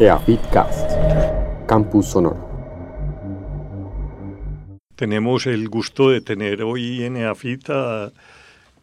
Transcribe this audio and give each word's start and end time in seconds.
EAFITcast, 0.00 0.92
Campus 1.66 2.06
Sonoro. 2.06 2.46
Tenemos 4.94 5.48
el 5.48 5.68
gusto 5.68 6.10
de 6.10 6.20
tener 6.20 6.62
hoy 6.62 7.02
en 7.02 7.16
EAFIT 7.16 7.70
a 7.70 8.12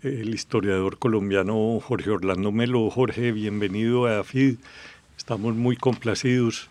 el 0.01 0.35
historiador 0.35 0.99
colombiano 0.99 1.79
Jorge 1.79 2.09
Orlando 2.09 2.51
Melo. 2.51 2.89
Jorge, 2.89 3.31
bienvenido 3.31 4.07
a 4.07 4.15
EAFIT. 4.15 4.59
Estamos 5.15 5.55
muy 5.55 5.77
complacidos 5.77 6.69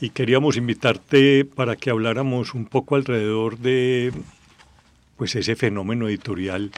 y 0.00 0.08
queríamos 0.08 0.56
invitarte 0.56 1.44
para 1.44 1.76
que 1.76 1.90
habláramos 1.90 2.54
un 2.54 2.64
poco 2.64 2.96
alrededor 2.96 3.58
de 3.58 4.14
pues 5.18 5.36
ese 5.36 5.56
fenómeno 5.56 6.08
editorial 6.08 6.72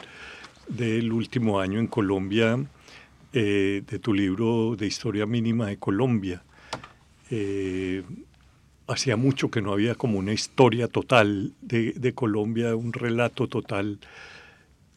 del 0.67 1.13
último 1.13 1.61
año 1.61 1.79
en 1.79 1.87
Colombia, 1.87 2.59
eh, 3.31 3.81
de 3.89 3.99
tu 3.99 4.13
libro 4.13 4.75
de 4.75 4.87
Historia 4.87 5.25
Mínima 5.25 5.67
de 5.67 5.77
Colombia. 5.77 6.43
Eh, 7.29 8.03
hacía 8.87 9.17
mucho 9.17 9.51
que 9.51 9.61
no 9.61 9.73
había 9.73 9.95
como 9.95 10.17
una 10.17 10.33
historia 10.33 10.87
total 10.87 11.53
de, 11.61 12.13
Colombia, 12.13 12.75
un 12.75 12.93
relato 12.93 13.47
total. 13.47 13.99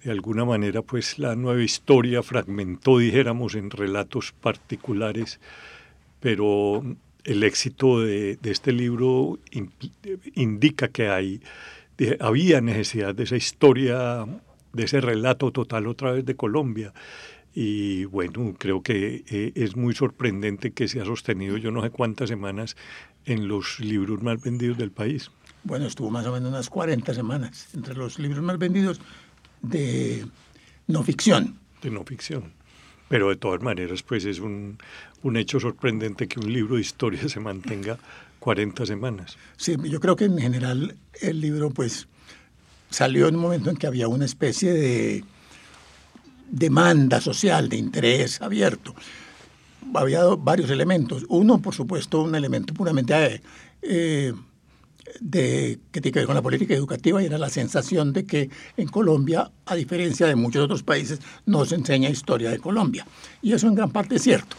De 0.04 0.10
alguna 0.10 0.44
manera, 0.44 0.80
pues 0.80 1.18
la 1.18 1.36
nueva 1.36 1.62
historia 1.62 2.22
fragmentó, 2.22 2.98
dijéramos, 2.98 3.54
en 3.54 3.70
relatos 3.70 4.32
particulares, 4.32 5.40
pero 6.20 6.82
el 7.24 7.42
éxito 7.42 8.00
de, 8.00 8.38
este 8.44 8.72
libro 8.72 9.38
indica 10.34 10.88
que 10.88 11.08
hay, 11.08 11.42
había 12.20 12.60
necesidad 12.60 13.14
de 13.14 13.24
esa 13.24 13.36
historia, 13.36 14.24
de 14.72 14.84
ese 14.84 15.00
relato 15.00 15.50
total 15.50 15.86
otra 15.86 16.12
vez 16.12 16.24
de 16.24 16.36
Colombia. 16.36 16.94
Y 17.54 18.04
bueno, 18.04 18.54
creo 18.58 18.82
que 18.82 19.24
eh, 19.28 19.52
es 19.56 19.76
muy 19.76 19.94
sorprendente 19.94 20.72
que 20.72 20.86
se 20.88 21.00
ha 21.00 21.04
sostenido 21.04 21.56
yo 21.56 21.70
no 21.70 21.82
sé 21.82 21.90
cuántas 21.90 22.28
semanas 22.28 22.76
en 23.24 23.48
los 23.48 23.80
libros 23.80 24.22
más 24.22 24.40
vendidos 24.40 24.78
del 24.78 24.92
país. 24.92 25.30
Bueno, 25.64 25.86
estuvo 25.86 26.10
más 26.10 26.26
o 26.26 26.32
menos 26.32 26.48
unas 26.48 26.70
40 26.70 27.12
semanas 27.12 27.68
entre 27.74 27.94
los 27.94 28.18
libros 28.18 28.42
más 28.42 28.58
vendidos 28.58 29.00
de 29.62 30.26
no 30.86 31.02
ficción. 31.02 31.58
De 31.82 31.90
no 31.90 32.04
ficción. 32.04 32.52
Pero 33.08 33.28
de 33.28 33.36
todas 33.36 33.60
maneras, 33.60 34.02
pues 34.04 34.24
es 34.24 34.38
un, 34.38 34.78
un 35.22 35.36
hecho 35.36 35.58
sorprendente 35.58 36.28
que 36.28 36.38
un 36.38 36.52
libro 36.52 36.76
de 36.76 36.82
historia 36.82 37.28
se 37.28 37.40
mantenga 37.40 37.98
40 38.38 38.86
semanas. 38.86 39.36
Sí, 39.56 39.76
yo 39.84 40.00
creo 40.00 40.16
que 40.16 40.24
en 40.24 40.38
general 40.38 40.96
el 41.20 41.40
libro 41.40 41.70
pues 41.70 42.08
salió 42.88 43.28
en 43.28 43.36
un 43.36 43.42
momento 43.42 43.70
en 43.70 43.76
que 43.76 43.86
había 43.86 44.08
una 44.08 44.24
especie 44.24 44.72
de 44.72 45.24
demanda 46.50 47.20
social, 47.20 47.68
de 47.68 47.76
interés 47.76 48.40
abierto. 48.42 48.94
Había 49.94 50.24
varios 50.24 50.70
elementos. 50.70 51.24
Uno, 51.28 51.60
por 51.60 51.74
supuesto, 51.74 52.22
un 52.22 52.34
elemento 52.34 52.74
puramente 52.74 53.42
eh, 53.82 54.32
de, 55.20 55.78
que 55.90 56.00
tiene 56.00 56.12
que 56.12 56.18
ver 56.20 56.26
con 56.26 56.34
la 56.34 56.42
política 56.42 56.74
educativa 56.74 57.22
y 57.22 57.26
era 57.26 57.38
la 57.38 57.48
sensación 57.48 58.12
de 58.12 58.24
que 58.24 58.50
en 58.76 58.88
Colombia, 58.88 59.50
a 59.66 59.74
diferencia 59.74 60.26
de 60.26 60.36
muchos 60.36 60.64
otros 60.64 60.82
países, 60.82 61.20
no 61.46 61.64
se 61.64 61.76
enseña 61.76 62.10
historia 62.10 62.50
de 62.50 62.58
Colombia. 62.58 63.06
Y 63.42 63.52
eso 63.52 63.66
en 63.66 63.74
gran 63.74 63.90
parte 63.90 64.16
es 64.16 64.22
cierto. 64.22 64.56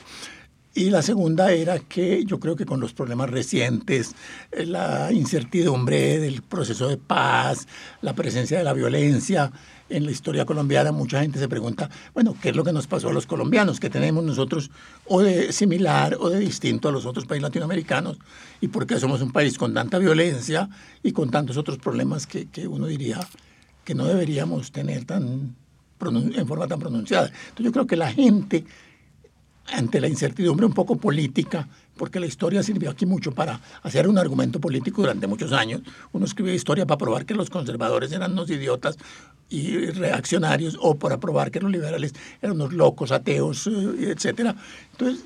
Y 0.73 0.89
la 0.89 1.02
segunda 1.02 1.52
era 1.52 1.80
que 1.80 2.23
yo 2.23 2.39
creo 2.39 2.56
que 2.56 2.66
con 2.66 2.80
los 2.80 2.94
problemas 2.94 3.30
recientes, 3.30 4.16
eh, 4.52 4.66
la 4.66 5.12
incertidumbre 5.12 6.19
del 6.19 6.42
proceso 6.42 6.88
de 6.88 6.97
paz, 6.97 7.67
la 8.02 8.14
presencia 8.14 8.58
de 8.58 8.64
la 8.64 8.73
violencia 8.73 9.52
en 9.92 10.06
la 10.06 10.11
historia 10.11 10.45
colombiana, 10.45 10.92
mucha 10.92 11.22
gente 11.22 11.39
se 11.39 11.47
pregunta, 11.47 11.89
bueno, 12.14 12.36
¿qué 12.42 12.50
es 12.50 12.56
lo 12.56 12.64
que 12.64 12.73
nos 12.73 12.88
pasó 12.88 13.09
a 13.09 13.14
los 13.14 13.25
colombianos? 13.25 13.80
¿Qué 13.80 13.89
tenemos 13.89 14.23
nosotros 14.23 14.72
o 15.06 15.22
de 15.22 15.52
similar 15.52 16.17
o 16.20 16.30
de 16.30 16.39
distinto 16.39 16.89
a 16.89 16.92
los 16.92 17.06
otros 17.06 17.25
países 17.25 17.44
latinoamericanos? 17.44 18.17
¿Y 18.62 18.69
por 18.69 18.88
qué 18.88 19.00
somos 19.00 19.22
un 19.22 19.31
país 19.31 19.58
con 19.58 19.73
tanta 19.73 19.97
violencia 19.97 20.69
y 21.03 21.12
con 21.12 21.30
tantos 21.30 21.57
otros 21.57 21.78
problemas 21.78 22.25
que, 22.25 22.47
que 22.47 22.68
uno 22.68 22.88
diría 22.88 23.19
que 23.84 23.96
no 23.96 24.06
deberíamos 24.06 24.72
tener 24.72 25.06
tan 25.06 25.56
en 26.01 26.47
forma 26.47 26.68
tan 26.68 26.80
pronunciada? 26.80 27.28
Entonces 27.28 27.66
yo 27.66 27.72
creo 27.72 27.88
que 27.88 27.97
la 27.97 28.12
gente 28.12 28.66
ante 29.72 30.01
la 30.01 30.07
incertidumbre 30.07 30.66
un 30.66 30.74
poco 30.74 30.97
política, 30.97 31.68
porque 31.97 32.19
la 32.19 32.25
historia 32.25 32.63
sirvió 32.63 32.90
aquí 32.90 33.06
mucho 33.06 33.31
para 33.31 33.62
hacer 33.84 34.07
un 34.07 34.18
argumento 34.18 34.59
político 34.59 35.01
durante 35.01 35.28
muchos 35.28 35.51
años. 35.53 35.81
Uno 36.12 36.25
escribió 36.25 36.53
historia 36.53 36.85
para 36.85 36.97
probar 36.97 37.25
que 37.25 37.34
los 37.34 37.50
conservadores 37.50 38.12
eran 38.12 38.34
unos 38.34 38.50
idiotas 38.50 38.97
y 39.51 39.85
reaccionarios, 39.88 40.78
o 40.79 40.95
para 40.95 41.19
probar 41.19 41.51
que 41.51 41.59
los 41.59 41.72
liberales 41.72 42.13
eran 42.41 42.56
unos 42.56 42.73
locos, 42.73 43.12
ateos, 43.12 43.67
eh, 43.67 44.16
etc. 44.17 44.56
Entonces, 44.91 45.25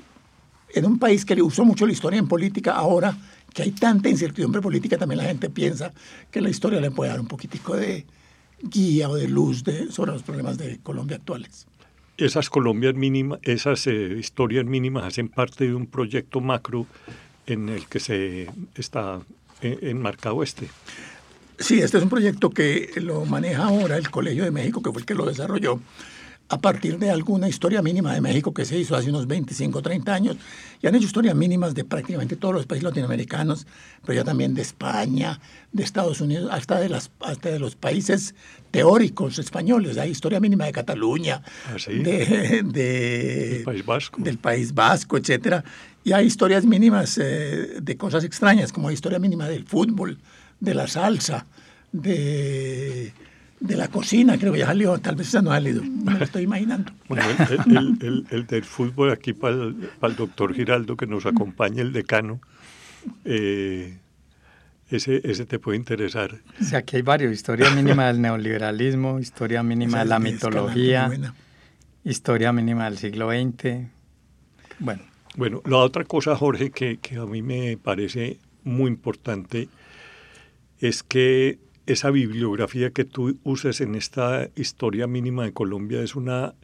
en 0.74 0.84
un 0.84 0.98
país 0.98 1.24
que 1.24 1.34
le 1.34 1.42
usó 1.42 1.64
mucho 1.64 1.86
la 1.86 1.92
historia 1.92 2.18
en 2.18 2.28
política, 2.28 2.72
ahora 2.72 3.16
que 3.54 3.62
hay 3.62 3.70
tanta 3.70 4.10
incertidumbre 4.10 4.60
política, 4.60 4.98
también 4.98 5.18
la 5.18 5.24
gente 5.24 5.48
piensa 5.48 5.92
que 6.30 6.40
la 6.40 6.50
historia 6.50 6.80
le 6.80 6.90
puede 6.90 7.10
dar 7.10 7.20
un 7.20 7.28
poquitico 7.28 7.74
de 7.74 8.04
guía 8.60 9.08
o 9.08 9.14
de 9.14 9.28
luz 9.28 9.64
de, 9.64 9.90
sobre 9.90 10.12
los 10.12 10.22
problemas 10.22 10.58
de 10.58 10.78
Colombia 10.82 11.16
actuales 11.16 11.66
esas 12.16 12.48
Colombias 12.50 12.94
mínimas, 12.94 13.40
esas 13.42 13.86
eh, 13.86 14.16
historias 14.18 14.64
mínimas 14.64 15.04
hacen 15.04 15.28
parte 15.28 15.64
de 15.64 15.74
un 15.74 15.86
proyecto 15.86 16.40
macro 16.40 16.86
en 17.46 17.68
el 17.68 17.86
que 17.86 18.00
se 18.00 18.48
está 18.74 19.20
eh, 19.60 19.78
enmarcado 19.82 20.42
este. 20.42 20.68
Sí, 21.58 21.80
este 21.80 21.96
es 21.98 22.02
un 22.02 22.10
proyecto 22.10 22.50
que 22.50 22.90
lo 22.96 23.24
maneja 23.24 23.64
ahora 23.64 23.96
el 23.96 24.10
Colegio 24.10 24.44
de 24.44 24.50
México, 24.50 24.82
que 24.82 24.90
fue 24.92 25.00
el 25.00 25.06
que 25.06 25.14
lo 25.14 25.24
desarrolló 25.26 25.80
a 26.48 26.60
partir 26.60 26.98
de 26.98 27.10
alguna 27.10 27.48
historia 27.48 27.82
mínima 27.82 28.14
de 28.14 28.20
México 28.20 28.54
que 28.54 28.64
se 28.64 28.78
hizo 28.78 28.94
hace 28.94 29.10
unos 29.10 29.26
25 29.26 29.78
o 29.78 29.82
30 29.82 30.14
años, 30.14 30.36
y 30.80 30.86
han 30.86 30.94
hecho 30.94 31.06
historias 31.06 31.34
mínimas 31.34 31.74
de 31.74 31.84
prácticamente 31.84 32.36
todos 32.36 32.54
los 32.54 32.66
países 32.66 32.84
latinoamericanos, 32.84 33.66
pero 34.04 34.14
ya 34.16 34.24
también 34.24 34.54
de 34.54 34.62
España, 34.62 35.40
de 35.72 35.82
Estados 35.82 36.20
Unidos, 36.20 36.48
hasta 36.52 36.78
de, 36.78 36.88
las, 36.88 37.10
hasta 37.20 37.50
de 37.50 37.58
los 37.58 37.74
países 37.74 38.34
teóricos 38.70 39.38
españoles. 39.38 39.98
Hay 39.98 40.10
historia 40.10 40.38
mínima 40.38 40.66
de 40.66 40.72
Cataluña, 40.72 41.42
¿Ah, 41.66 41.76
de, 41.88 42.62
de, 42.64 43.48
del 43.54 43.64
País 43.64 43.84
Vasco, 43.84 44.22
del 44.22 44.38
País 44.38 44.74
Vasco 44.74 45.16
etc. 45.16 45.64
Y 46.04 46.12
hay 46.12 46.26
historias 46.26 46.64
mínimas 46.64 47.18
eh, 47.18 47.78
de 47.82 47.96
cosas 47.96 48.22
extrañas, 48.22 48.72
como 48.72 48.90
historia 48.90 49.18
mínima 49.18 49.48
del 49.48 49.64
fútbol, 49.64 50.18
de 50.60 50.74
la 50.74 50.86
salsa, 50.86 51.46
de 51.92 53.12
de 53.60 53.76
la 53.76 53.88
cocina, 53.88 54.38
creo 54.38 54.52
que 54.52 54.60
ya 54.60 54.66
salió, 54.66 54.98
tal 54.98 55.16
vez 55.16 55.32
ya 55.32 55.40
no 55.40 55.50
ha 55.50 55.54
salido, 55.54 55.82
me 55.82 56.18
lo 56.18 56.24
estoy 56.24 56.42
imaginando. 56.42 56.92
Bueno, 57.08 57.24
el, 58.00 58.26
el, 58.30 58.46
del 58.46 58.64
fútbol 58.64 59.10
aquí 59.10 59.32
para 59.32 59.54
el, 59.54 60.16
doctor 60.16 60.54
Giraldo, 60.54 60.96
que 60.96 61.06
nos 61.06 61.26
acompaña, 61.26 61.82
el 61.82 61.92
decano, 61.92 62.40
eh, 63.24 63.98
ese, 64.90 65.20
ese 65.24 65.46
te 65.46 65.58
puede 65.58 65.78
interesar. 65.78 66.36
O 66.60 66.64
sea, 66.64 66.80
aquí 66.80 66.96
hay 66.96 67.02
varios, 67.02 67.32
historia 67.32 67.70
mínima 67.70 68.08
del 68.08 68.20
neoliberalismo, 68.20 69.18
historia 69.18 69.62
mínima 69.62 70.00
de 70.00 70.04
la 70.04 70.18
mitología, 70.18 71.10
historia 72.04 72.52
mínima 72.52 72.84
del 72.84 72.98
siglo 72.98 73.30
XX, 73.30 73.88
bueno. 74.78 75.02
Bueno, 75.36 75.60
la 75.66 75.76
otra 75.78 76.04
cosa, 76.04 76.34
Jorge, 76.34 76.70
que, 76.70 76.96
que 76.96 77.16
a 77.16 77.26
mí 77.26 77.42
me 77.42 77.76
parece 77.76 78.38
muy 78.64 78.88
importante 78.88 79.68
es 80.80 81.02
que 81.02 81.58
esa 81.86 82.10
bibliografía 82.10 82.90
que 82.90 83.04
tú 83.04 83.38
usas 83.44 83.80
en 83.80 83.94
esta 83.94 84.48
historia 84.56 85.06
mínima 85.06 85.44
de 85.44 85.52
Colombia 85.52 86.02
es 86.02 86.16
una 86.16 86.54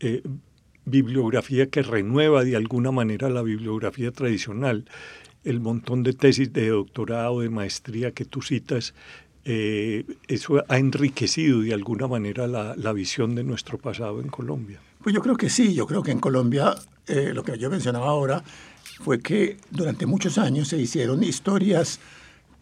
eh, 0.00 0.22
bibliografía 0.84 1.66
que 1.68 1.82
renueva 1.82 2.44
de 2.44 2.56
alguna 2.56 2.90
manera 2.90 3.28
la 3.30 3.42
bibliografía 3.42 4.10
tradicional. 4.10 4.84
El 5.44 5.60
montón 5.60 6.02
de 6.02 6.12
tesis 6.12 6.52
de 6.52 6.68
doctorado, 6.68 7.40
de 7.40 7.50
maestría 7.50 8.10
que 8.10 8.24
tú 8.24 8.42
citas, 8.42 8.94
eh, 9.44 10.04
eso 10.26 10.64
ha 10.68 10.78
enriquecido 10.78 11.60
de 11.60 11.72
alguna 11.72 12.08
manera 12.08 12.48
la, 12.48 12.74
la, 12.76 12.92
visión 12.92 13.36
de 13.36 13.44
nuestro 13.44 13.78
pasado 13.78 14.20
en 14.20 14.26
Colombia. 14.26 14.80
Pues 15.00 15.14
yo 15.14 15.22
creo 15.22 15.36
que 15.36 15.48
sí, 15.48 15.72
yo 15.72 15.86
creo 15.86 16.02
que 16.02 16.10
en 16.10 16.18
Colombia, 16.18 16.74
eh, 17.06 17.30
lo 17.32 17.44
que 17.44 17.56
yo 17.56 17.70
mencionaba 17.70 18.08
ahora, 18.08 18.42
fue 19.00 19.20
que 19.20 19.56
durante 19.70 20.04
muchos 20.04 20.36
años 20.38 20.66
se 20.66 20.78
hicieron 20.78 21.22
historias 21.22 22.00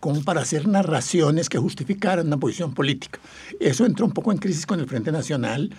como 0.04 0.22
para 0.22 0.42
hacer 0.42 0.68
narraciones 0.68 1.48
que 1.48 1.56
justificaran 1.56 2.26
una 2.26 2.36
posición 2.36 2.74
política. 2.74 3.18
Eso 3.58 3.86
entró 3.86 4.04
un 4.04 4.12
poco 4.12 4.32
en 4.32 4.36
crisis 4.36 4.66
con 4.66 4.78
el 4.78 4.86
Frente 4.86 5.10
Nacional. 5.10 5.74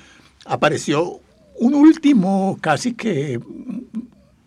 Apareció 0.48 1.20
un 1.60 1.76
último, 1.76 2.58
casi 2.60 2.96
que 2.96 3.40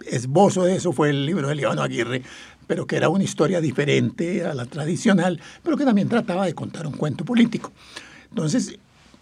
esbozo 0.04 0.64
de 0.64 0.74
eso, 0.74 0.90
fue 0.90 1.10
el 1.10 1.24
libro 1.24 1.46
de 1.46 1.54
Líbano 1.54 1.80
Aguirre, 1.80 2.24
pero 2.66 2.88
que 2.88 2.96
era 2.96 3.08
una 3.08 3.22
historia 3.22 3.60
diferente 3.60 4.44
a 4.44 4.52
la 4.52 4.66
tradicional, 4.66 5.40
pero 5.62 5.76
que 5.76 5.84
también 5.84 6.08
trataba 6.08 6.46
de 6.46 6.54
contar 6.54 6.84
un 6.84 6.94
cuento 6.94 7.24
político. 7.24 7.70
Entonces, 8.30 8.80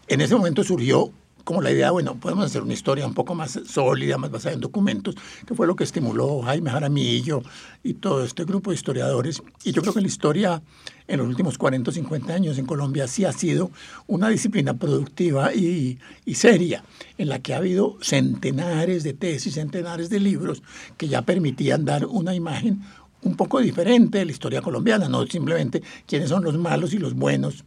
en 0.08 0.22
ese 0.22 0.34
momento 0.36 0.64
surgió 0.64 1.12
como 1.46 1.62
la 1.62 1.70
idea, 1.70 1.92
bueno, 1.92 2.16
podemos 2.16 2.44
hacer 2.44 2.60
una 2.60 2.72
historia 2.72 3.06
un 3.06 3.14
poco 3.14 3.36
más 3.36 3.60
sólida, 3.68 4.18
más 4.18 4.32
basada 4.32 4.56
en 4.56 4.60
documentos, 4.60 5.14
que 5.46 5.54
fue 5.54 5.68
lo 5.68 5.76
que 5.76 5.84
estimuló 5.84 6.42
Jaime 6.42 6.72
Jaramillo 6.72 7.40
y 7.84 7.94
todo 7.94 8.24
este 8.24 8.44
grupo 8.44 8.70
de 8.70 8.74
historiadores. 8.74 9.40
Y 9.62 9.70
yo 9.70 9.80
creo 9.80 9.94
que 9.94 10.00
la 10.00 10.08
historia 10.08 10.60
en 11.06 11.18
los 11.20 11.28
últimos 11.28 11.56
40 11.56 11.88
o 11.88 11.94
50 11.94 12.34
años 12.34 12.58
en 12.58 12.66
Colombia 12.66 13.06
sí 13.06 13.24
ha 13.24 13.30
sido 13.30 13.70
una 14.08 14.28
disciplina 14.28 14.74
productiva 14.74 15.54
y, 15.54 16.00
y 16.24 16.34
seria, 16.34 16.82
en 17.16 17.28
la 17.28 17.38
que 17.38 17.54
ha 17.54 17.58
habido 17.58 17.96
centenares 18.02 19.04
de 19.04 19.12
tesis, 19.12 19.54
centenares 19.54 20.10
de 20.10 20.18
libros 20.18 20.64
que 20.96 21.06
ya 21.06 21.22
permitían 21.22 21.84
dar 21.84 22.06
una 22.06 22.34
imagen 22.34 22.82
un 23.22 23.36
poco 23.36 23.60
diferente 23.60 24.18
de 24.18 24.24
la 24.24 24.32
historia 24.32 24.62
colombiana, 24.62 25.08
no 25.08 25.24
simplemente 25.28 25.80
quiénes 26.08 26.28
son 26.28 26.42
los 26.42 26.58
malos 26.58 26.92
y 26.92 26.98
los 26.98 27.14
buenos, 27.14 27.64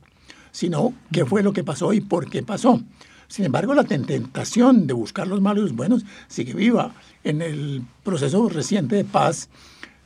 sino 0.52 0.94
qué 1.14 1.24
fue 1.24 1.44
lo 1.44 1.54
que 1.54 1.64
pasó 1.64 1.94
y 1.94 2.02
por 2.02 2.30
qué 2.30 2.44
pasó. 2.44 2.82
Sin 3.30 3.46
embargo, 3.46 3.76
la 3.76 3.84
tentación 3.84 4.88
de 4.88 4.94
buscar 4.94 5.28
los 5.28 5.40
malos 5.40 5.62
y 5.62 5.68
los 5.68 5.76
buenos 5.76 6.04
sigue 6.28 6.54
viva. 6.54 6.94
En 7.24 7.44
el 7.44 7.84
proceso 8.04 8.50
reciente 8.50 8.96
de 8.96 9.06
paz, 9.06 9.50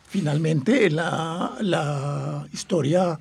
finalmente 0.06 0.90
la, 0.90 2.46
historia, 2.52 3.18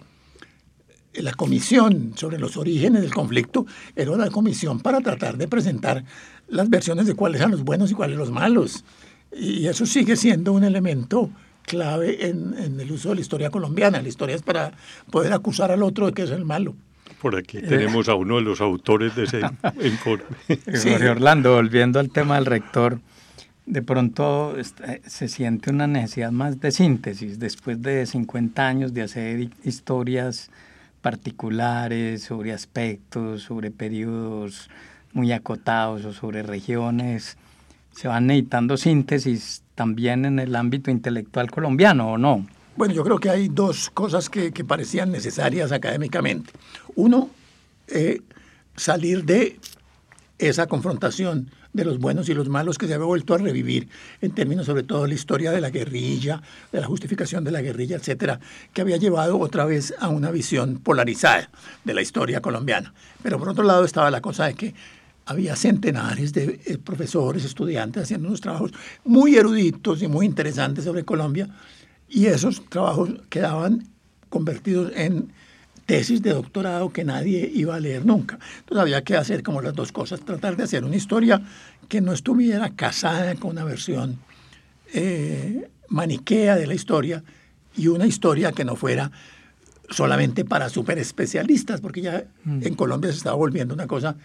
la 1.15 1.33
comisión 1.35 2.15
sobre 2.17 2.41
los 2.41 2.57
orígenes 2.57 3.03
del 3.03 3.15
conflicto 3.15 3.65
era 3.95 4.11
una 4.11 4.29
comisión 4.29 4.81
para 4.81 5.01
tratar 5.01 5.39
de 5.39 5.47
presentar 5.47 6.05
las 6.49 6.69
versiones 6.69 7.07
de 7.07 7.15
cuáles 7.15 7.41
eran 7.41 7.53
los 7.53 7.63
buenos 7.63 7.93
y 7.93 7.95
cuáles 7.95 8.19
los 8.19 8.33
malos. 8.33 8.85
Y 9.31 9.69
eso 9.69 9.87
sigue 9.87 10.17
siendo 10.17 10.53
un 10.53 10.65
elemento 10.65 11.31
clave 11.63 12.27
en, 12.27 12.81
el 12.81 12.91
uso 12.91 13.11
de 13.11 13.15
la 13.15 13.21
historia 13.21 13.51
colombiana. 13.51 14.03
La 14.03 14.09
historia 14.09 14.35
es 14.35 14.43
para 14.43 14.73
poder 15.13 15.33
acusar 15.33 15.71
al 15.71 15.85
otro 15.85 16.07
de 16.07 16.13
que 16.13 16.23
es 16.23 16.31
el 16.31 16.45
malo. 16.45 16.75
Por 17.23 17.37
aquí 17.37 17.63
tenemos 17.63 18.09
a 18.09 18.17
uno 18.17 18.35
de 18.35 18.43
los 18.43 18.61
autores 18.61 19.15
de 19.15 19.25
ese 19.25 19.43
informe. 19.85 20.25
Sí. 20.75 20.91
Orlando, 20.91 21.55
volviendo 21.55 22.01
al 22.01 22.11
tema 22.11 22.35
del 22.35 22.47
rector, 22.47 22.99
de 23.65 23.81
pronto 23.81 24.57
este, 24.59 25.03
se 25.07 25.29
siente 25.29 25.71
una 25.71 25.87
necesidad 25.87 26.33
más 26.33 26.59
de 26.59 26.73
síntesis 26.73 27.39
después 27.39 27.81
de 27.81 28.07
50 28.07 28.67
años 28.67 28.93
de 28.93 29.03
hacer 29.03 29.51
historias 29.63 30.51
particulares 31.01 32.25
sobre 32.25 32.53
aspectos, 32.53 33.43
sobre 33.43 33.71
periodos 33.71 34.69
muy 35.13 35.31
acotados 35.31 36.05
o 36.05 36.13
sobre 36.13 36.43
regiones. 36.43 37.37
Se 37.93 38.09
van 38.09 38.27
necesitando 38.27 38.77
síntesis 38.77 39.63
también 39.77 40.25
en 40.25 40.41
el 40.41 40.57
ámbito 40.57 40.91
intelectual 40.91 41.53
colombiano, 41.53 42.15
¿o 42.15 42.19
no? 42.19 42.45
Bueno, 42.77 42.95
yo 42.95 43.05
creo 43.05 43.19
que 43.19 43.29
hay 43.29 43.49
dos 43.49 43.91
cosas 43.91 44.31
que, 44.31 44.53
que 44.53 44.65
parecían 44.65 45.13
necesarias 45.13 45.73
académicamente. 45.73 46.53
Uno, 46.95 47.31
eh, 47.89 48.23
salir 48.77 49.25
de 49.25 49.59
esa 50.39 50.67
confrontación 50.67 51.51
de 51.73 51.85
los 51.85 51.99
buenos 51.99 52.29
y 52.29 52.35
los 52.35 52.49
malos 52.49 52.79
que 52.79 52.87
se 52.87 52.95
había 52.95 53.07
vuelto 53.07 53.35
a 53.35 53.39
revivir 53.39 53.89
en 54.21 54.33
términos 54.33 54.67
sobre 54.67 54.83
todo 54.83 55.03
de 55.03 55.09
la 55.09 55.15
historia 55.15 55.53
de 55.53 55.61
la 55.61 55.71
guerrilla, 55.71 56.43
de 56.71 56.81
la 56.81 56.87
justificación 56.87 57.45
de 57.45 57.51
la 57.51 57.63
guerrilla, 57.63 57.97
etcétera, 57.97 58.41
que 58.73 58.81
había 58.81 58.97
llevado 58.97 59.39
otra 59.39 59.65
vez 59.65 59.95
a 59.99 60.09
una 60.09 60.31
visión 60.31 60.79
polarizada 60.79 61.51
de 61.85 61.95
la 61.95 62.03
historia 62.03 62.41
colombiana. 62.41 62.93
Pero 63.23 63.39
por 63.39 63.51
otro 63.51 63.65
lado 63.65 63.85
estaba 63.85 64.11
la 64.11 64.21
cosa 64.21 64.47
de 64.47 64.55
que 64.55 64.75
había 65.27 65.57
centenares 65.57 66.33
de 66.33 66.61
eh, 66.65 66.79
profesores, 66.79 67.45
estudiantes 67.45 68.05
haciendo 68.05 68.29
unos 68.29 68.41
trabajos 68.41 68.73
muy 69.05 69.37
eruditos 69.37 70.03
y 70.03 70.09
muy 70.09 70.27
interesantes 70.27 70.85
sobre 70.85 71.05
Colombia 71.05 71.49
y 72.13 72.27
esos 72.27 72.63
trabajos 72.69 73.11
quedaban 73.31 73.89
convertidos 74.29 74.93
en 74.95 75.33
tesis 75.87 76.23
de 76.23 76.31
doctorado 76.31 76.93
que 76.93 77.05
nadie 77.05 77.51
iba 77.53 77.75
a 77.75 77.81
leer 77.81 78.05
nunca. 78.05 78.39
Entonces 78.61 78.83
había 78.83 79.03
que 79.03 79.17
hacer 79.17 79.43
como 79.43 79.63
las 79.63 79.75
dos 79.75 79.93
cosas, 79.93 80.21
tratar 80.21 80.57
de 80.57 80.65
hacer 80.65 80.85
una 80.85 80.97
historia 80.97 81.43
que 81.89 82.01
no 82.03 82.13
estuviera 82.13 82.71
casada 82.71 83.35
con 83.37 83.53
una 83.53 83.65
versión 83.65 84.19
eh, 84.93 85.69
maniquea 85.89 86.57
de 86.57 86.67
la 86.67 86.75
historia 86.75 87.25
y 87.77 87.89
una 87.89 88.07
historia 88.07 88.53
que 88.53 88.65
no 88.65 88.77
fuera 88.77 89.11
solamente 89.89 90.45
para 90.45 90.69
super 90.69 90.99
especialistas, 90.99 91.81
porque 91.81 92.03
ya 92.03 92.25
mm. 92.45 92.67
en 92.67 92.75
Colombia 92.75 93.11
se 93.11 93.19
estaba 93.19 93.37
volviendo 93.37 93.73
una 93.73 93.87
cosa 93.87 94.17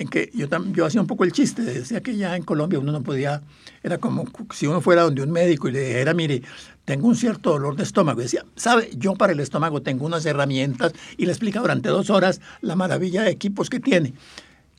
en 0.00 0.08
que 0.08 0.30
yo, 0.32 0.46
yo 0.72 0.86
hacía 0.86 1.00
un 1.02 1.06
poco 1.06 1.24
el 1.24 1.32
chiste, 1.32 1.60
decía 1.60 2.00
que 2.00 2.16
ya 2.16 2.34
en 2.34 2.42
Colombia 2.42 2.78
uno 2.78 2.90
no 2.90 3.02
podía, 3.02 3.42
era 3.82 3.98
como 3.98 4.24
si 4.54 4.66
uno 4.66 4.80
fuera 4.80 5.02
donde 5.02 5.22
un 5.22 5.30
médico 5.30 5.68
y 5.68 5.72
le 5.72 5.80
dijera, 5.80 6.14
mire, 6.14 6.42
tengo 6.86 7.06
un 7.06 7.14
cierto 7.14 7.50
dolor 7.50 7.76
de 7.76 7.82
estómago. 7.82 8.18
Y 8.20 8.22
decía, 8.22 8.46
sabe, 8.56 8.88
yo 8.96 9.14
para 9.14 9.34
el 9.34 9.40
estómago 9.40 9.82
tengo 9.82 10.06
unas 10.06 10.24
herramientas 10.24 10.94
y 11.18 11.26
le 11.26 11.32
explica 11.32 11.60
durante 11.60 11.90
dos 11.90 12.08
horas 12.08 12.40
la 12.62 12.76
maravilla 12.76 13.24
de 13.24 13.30
equipos 13.30 13.68
que 13.68 13.78
tiene. 13.78 14.14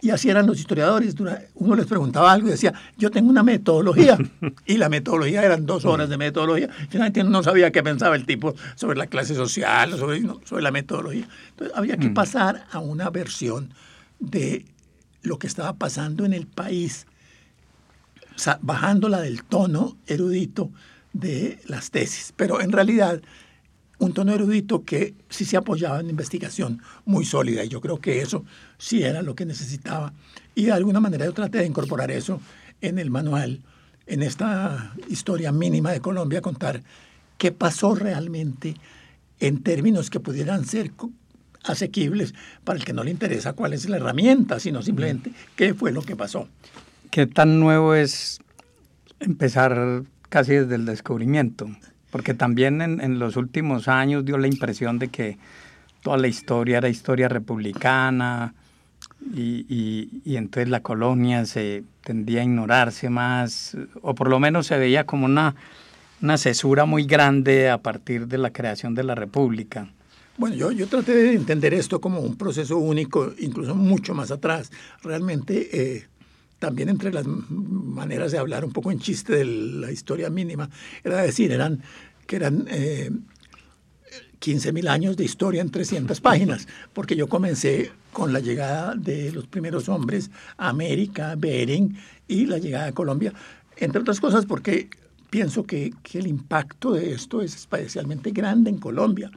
Y 0.02 0.10
así 0.10 0.28
eran 0.28 0.48
los 0.48 0.60
historiadores. 0.60 1.16
Uno 1.54 1.76
les 1.76 1.86
preguntaba 1.86 2.32
algo 2.32 2.48
y 2.48 2.52
decía, 2.52 2.74
yo 2.98 3.12
tengo 3.12 3.30
una 3.30 3.44
metodología. 3.44 4.18
Y 4.66 4.78
la 4.78 4.90
metodología 4.90 5.44
eran 5.44 5.68
dos 5.68 5.86
horas 5.86 6.10
de 6.10 6.18
metodología. 6.18 6.70
Finalmente 6.90 7.24
no 7.24 7.44
sabía 7.44 7.72
qué 7.72 7.84
pensaba 7.84 8.16
el 8.16 8.26
tipo 8.26 8.56
sobre 8.74 8.98
la 8.98 9.06
clase 9.06 9.36
social, 9.36 9.96
sobre, 10.00 10.24
sobre 10.46 10.64
la 10.64 10.72
metodología. 10.72 11.28
Entonces 11.52 11.78
había 11.78 11.98
que 11.98 12.10
mm. 12.10 12.14
pasar 12.16 12.66
a 12.72 12.80
una 12.80 13.12
versión 13.12 13.72
de 14.20 14.66
lo 15.24 15.40
que 15.40 15.48
estaba 15.48 15.74
pasando 15.74 16.26
en 16.26 16.34
el 16.34 16.48
país, 16.48 17.06
bajándola 18.62 19.22
del 19.22 19.44
tono 19.44 19.98
erudito 20.08 20.72
de 21.14 21.60
las 21.68 21.92
tesis, 21.92 22.34
pero 22.36 22.62
en 22.62 22.72
realidad 22.72 23.22
un 24.02 24.14
tono 24.14 24.34
erudito 24.34 24.84
que 24.84 25.14
sí 25.30 25.46
se 25.46 25.58
apoyaba 25.58 26.00
en 26.00 26.10
investigación 26.10 26.82
muy 27.06 27.24
sólida 27.24 27.64
y 27.64 27.70
yo 27.70 27.82
creo 27.82 28.00
que 28.00 28.22
eso 28.22 28.44
sí 28.80 29.04
era 29.04 29.22
lo 29.22 29.36
que 29.36 29.46
necesitaba. 29.46 30.12
Y 30.56 30.66
de 30.66 30.72
alguna 30.72 31.00
manera 31.00 31.26
yo 31.26 31.34
traté 31.34 31.60
de 31.60 31.68
incorporar 31.68 32.10
eso 32.10 32.42
en 32.82 32.98
el 32.98 33.12
manual, 33.12 33.62
en 34.08 34.24
esta 34.24 34.96
historia 35.08 35.52
mínima 35.52 35.92
de 35.92 36.02
Colombia, 36.02 36.42
contar 36.42 36.82
qué 37.38 37.52
pasó 37.52 37.94
realmente 37.94 38.76
en 39.40 39.62
términos 39.62 40.10
que 40.10 40.20
pudieran 40.20 40.66
ser 40.66 40.92
asequibles 41.64 42.34
para 42.64 42.80
el 42.80 42.86
que 42.86 42.94
no 42.94 43.04
le 43.04 43.12
interesa 43.12 43.54
cuál 43.54 43.74
es 43.74 43.88
la 43.88 43.98
herramienta, 43.98 44.60
sino 44.60 44.82
simplemente 44.82 45.32
qué 45.56 45.74
fue 45.74 45.92
lo 45.92 46.02
que 46.02 46.16
pasó. 46.16 46.48
¿Qué 47.10 47.28
tan 47.28 47.60
nuevo 47.60 47.94
es 47.94 48.40
empezar 49.20 50.04
casi 50.30 50.54
desde 50.54 50.76
el 50.76 50.86
descubrimiento? 50.86 51.70
Porque 52.10 52.34
también 52.34 52.82
en, 52.82 53.20
los 53.20 53.38
últimos 53.38 53.88
años 53.88 54.26
dio 54.26 54.38
la 54.38 54.48
impresión 54.48 55.00
de 55.00 55.10
que 55.10 55.38
toda 56.02 56.18
la 56.18 56.28
historia 56.28 56.80
era 56.80 56.90
historia 56.90 57.30
republicana 57.30 58.54
y, 59.34 59.66
y 60.26 60.36
entonces 60.36 60.70
la 60.70 60.82
colonia 60.82 61.46
se 61.46 61.84
tendía 62.04 62.42
a 62.42 62.44
ignorarse 62.44 63.10
más, 63.10 63.78
o 64.02 64.16
por 64.16 64.30
lo 64.30 64.40
menos 64.40 64.68
se 64.68 64.78
veía 64.78 65.06
como 65.06 65.26
una, 65.26 65.56
una 66.22 66.38
cesura 66.38 66.86
muy 66.86 67.04
grande 67.04 67.70
a 67.70 67.78
partir 67.78 68.28
de 68.28 68.38
la 68.38 68.52
creación 68.52 68.96
de 68.96 69.04
la 69.04 69.16
república. 69.16 69.90
Bueno, 70.42 70.56
yo, 70.56 70.72
yo 70.72 70.88
traté 70.88 71.14
de 71.14 71.34
entender 71.36 71.72
esto 71.72 72.02
como 72.02 72.20
un 72.20 72.36
proceso 72.36 72.76
único, 72.80 73.32
incluso 73.38 73.76
mucho 73.76 74.16
más 74.16 74.32
atrás. 74.32 74.72
Realmente, 75.04 75.70
eh, 75.72 76.08
también 76.58 76.90
entre 76.90 77.14
las 77.14 77.28
maneras 77.28 78.32
de 78.32 78.40
hablar 78.40 78.66
un 78.66 78.72
poco 78.72 78.90
en 78.92 78.98
chiste 78.98 79.36
de 79.36 79.46
la 79.46 79.92
historia 79.92 80.32
mínima, 80.32 80.68
era 81.04 81.22
decir, 81.22 81.52
eran 81.52 81.84
que 82.26 82.38
eran 82.38 82.66
eh, 82.72 83.12
15.000 84.40 84.88
años 84.90 85.16
de 85.16 85.26
historia 85.26 85.62
en 85.62 85.70
300 85.70 86.20
páginas, 86.22 86.68
porque 86.92 87.16
yo 87.16 87.28
comencé 87.28 87.92
con 88.12 88.34
la 88.34 88.40
llegada 88.40 88.96
de 88.96 89.32
los 89.32 89.46
primeros 89.46 89.90
hombres 89.90 90.32
a 90.58 90.70
América, 90.70 91.36
Bering 91.38 91.96
y 92.28 92.48
la 92.48 92.58
llegada 92.58 92.88
a 92.88 92.94
Colombia, 92.94 93.32
entre 93.78 94.02
otras 94.02 94.20
cosas 94.20 94.48
porque 94.48 94.90
pienso 95.30 95.66
que, 95.66 95.94
que 96.02 96.18
el 96.18 96.26
impacto 96.26 96.94
de 96.94 97.12
esto 97.14 97.44
es 97.44 97.54
especialmente 97.56 98.32
grande 98.32 98.72
en 98.72 98.80
Colombia. 98.80 99.30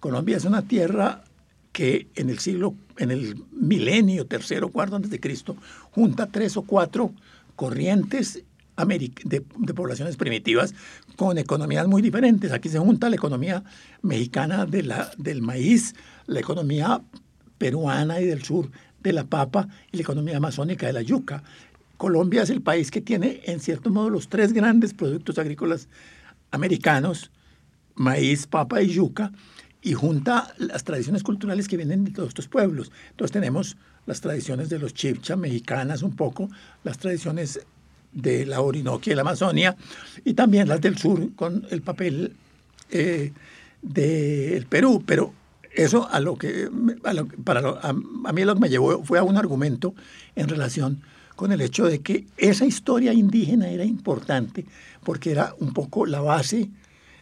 Colombia 0.00 0.36
es 0.36 0.44
una 0.44 0.62
tierra 0.62 1.24
que 1.72 2.08
en 2.14 2.30
el 2.30 2.38
siglo, 2.38 2.74
en 2.96 3.10
el 3.10 3.44
milenio 3.52 4.26
tercero, 4.26 4.70
cuarto 4.70 4.96
antes 4.96 5.10
de 5.10 5.20
Cristo, 5.20 5.56
junta 5.90 6.26
tres 6.26 6.56
o 6.56 6.62
cuatro 6.62 7.12
corrientes 7.56 8.44
de, 8.76 9.44
de, 9.56 9.74
poblaciones 9.74 10.16
primitivas 10.16 10.74
con 11.16 11.36
economías 11.38 11.88
muy 11.88 12.00
diferentes. 12.00 12.52
Aquí 12.52 12.68
se 12.68 12.78
junta 12.78 13.10
la 13.10 13.16
economía 13.16 13.64
mexicana 14.02 14.66
de 14.66 14.84
la, 14.84 15.10
del 15.18 15.42
maíz, 15.42 15.94
la 16.26 16.40
economía 16.40 17.00
peruana 17.58 18.20
y 18.20 18.26
del 18.26 18.44
sur 18.44 18.70
de 19.02 19.12
la 19.12 19.24
papa 19.24 19.68
y 19.90 19.96
la 19.96 20.02
economía 20.02 20.36
amazónica 20.36 20.86
de 20.86 20.92
la 20.92 21.02
yuca. 21.02 21.42
Colombia 21.96 22.42
es 22.42 22.50
el 22.50 22.62
país 22.62 22.90
que 22.90 23.00
tiene, 23.00 23.40
en 23.44 23.58
cierto 23.58 23.90
modo, 23.90 24.10
los 24.10 24.28
tres 24.28 24.52
grandes 24.52 24.94
productos 24.94 25.38
agrícolas 25.38 25.88
americanos, 26.52 27.32
maíz, 27.96 28.46
papa 28.46 28.80
y 28.80 28.88
yuca, 28.88 29.32
y 29.88 29.94
junta 29.94 30.52
las 30.58 30.84
tradiciones 30.84 31.22
culturales 31.22 31.66
que 31.66 31.78
vienen 31.78 32.04
de 32.04 32.10
todos 32.10 32.28
estos 32.28 32.46
pueblos. 32.46 32.92
Entonces 33.10 33.32
tenemos 33.32 33.78
las 34.04 34.20
tradiciones 34.20 34.68
de 34.68 34.78
los 34.78 34.92
chipcha 34.92 35.34
mexicanas 35.34 36.02
un 36.02 36.14
poco, 36.14 36.50
las 36.84 36.98
tradiciones 36.98 37.60
de 38.12 38.44
la 38.44 38.60
Orinoquia 38.60 39.14
y 39.14 39.16
la 39.16 39.22
Amazonia, 39.22 39.76
y 40.26 40.34
también 40.34 40.68
las 40.68 40.82
del 40.82 40.98
sur 40.98 41.34
con 41.34 41.66
el 41.70 41.80
papel 41.80 42.34
eh, 42.90 43.32
del 43.80 44.66
Perú. 44.66 45.02
Pero 45.06 45.32
eso 45.74 46.06
a 46.10 46.20
lo 46.20 46.36
que, 46.36 46.68
para 47.42 47.60
a, 47.80 47.92
mí 47.94 48.44
lo 48.44 48.54
que 48.54 48.60
me 48.60 48.68
llevó 48.68 49.02
fue 49.04 49.18
a 49.18 49.22
un 49.22 49.38
argumento 49.38 49.94
en 50.36 50.48
relación 50.48 51.00
con 51.34 51.50
el 51.50 51.62
hecho 51.62 51.86
de 51.86 52.00
que 52.00 52.26
esa 52.36 52.66
historia 52.66 53.14
indígena 53.14 53.70
era 53.70 53.86
importante 53.86 54.66
porque 55.02 55.30
era 55.30 55.54
un 55.60 55.72
poco 55.72 56.04
la 56.04 56.20
base 56.20 56.68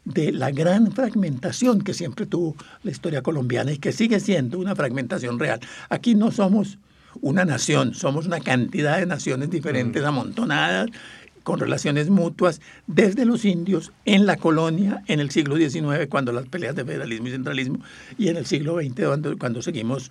de 0.06 0.32
la 0.32 0.52
gran 0.52 0.92
fragmentación 0.92 1.82
que 1.82 1.92
siempre 1.92 2.26
tuvo 2.26 2.56
la 2.84 2.90
historia 2.90 3.22
colombiana 3.22 3.72
y 3.72 3.78
que 3.78 3.92
sigue 3.92 4.20
siendo 4.20 4.58
una 4.58 4.74
fragmentación 4.74 5.38
real. 5.38 5.60
Aquí 5.90 6.14
no 6.14 6.30
somos 6.30 6.78
una 7.20 7.44
nación, 7.44 7.92
somos 7.94 8.26
una 8.26 8.40
cantidad 8.40 8.98
de 8.98 9.06
naciones 9.06 9.50
diferentes 9.50 10.02
mm. 10.02 10.06
amontonadas 10.06 10.88
con 11.42 11.58
relaciones 11.58 12.08
mutuas 12.08 12.60
desde 12.86 13.24
los 13.24 13.44
indios 13.44 13.92
en 14.04 14.26
la 14.26 14.36
colonia 14.36 15.02
en 15.06 15.20
el 15.20 15.30
siglo 15.30 15.56
XIX, 15.56 16.06
cuando 16.08 16.32
las 16.32 16.46
peleas 16.46 16.74
de 16.74 16.84
federalismo 16.84 17.28
y 17.28 17.30
centralismo, 17.32 17.80
y 18.18 18.28
en 18.28 18.36
el 18.36 18.46
siglo 18.46 18.80
XX, 18.80 19.06
cuando, 19.06 19.38
cuando 19.38 19.62
seguimos 19.62 20.10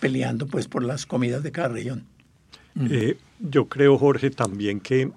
peleando 0.00 0.46
pues, 0.46 0.68
por 0.68 0.84
las 0.84 1.06
comidas 1.06 1.42
de 1.42 1.52
cada 1.52 1.68
región. 1.68 2.04
Eh, 2.90 3.16
yo 3.40 3.66
creo, 3.66 3.96
Jorge, 3.98 4.30
también 4.30 4.80
que 4.80 5.10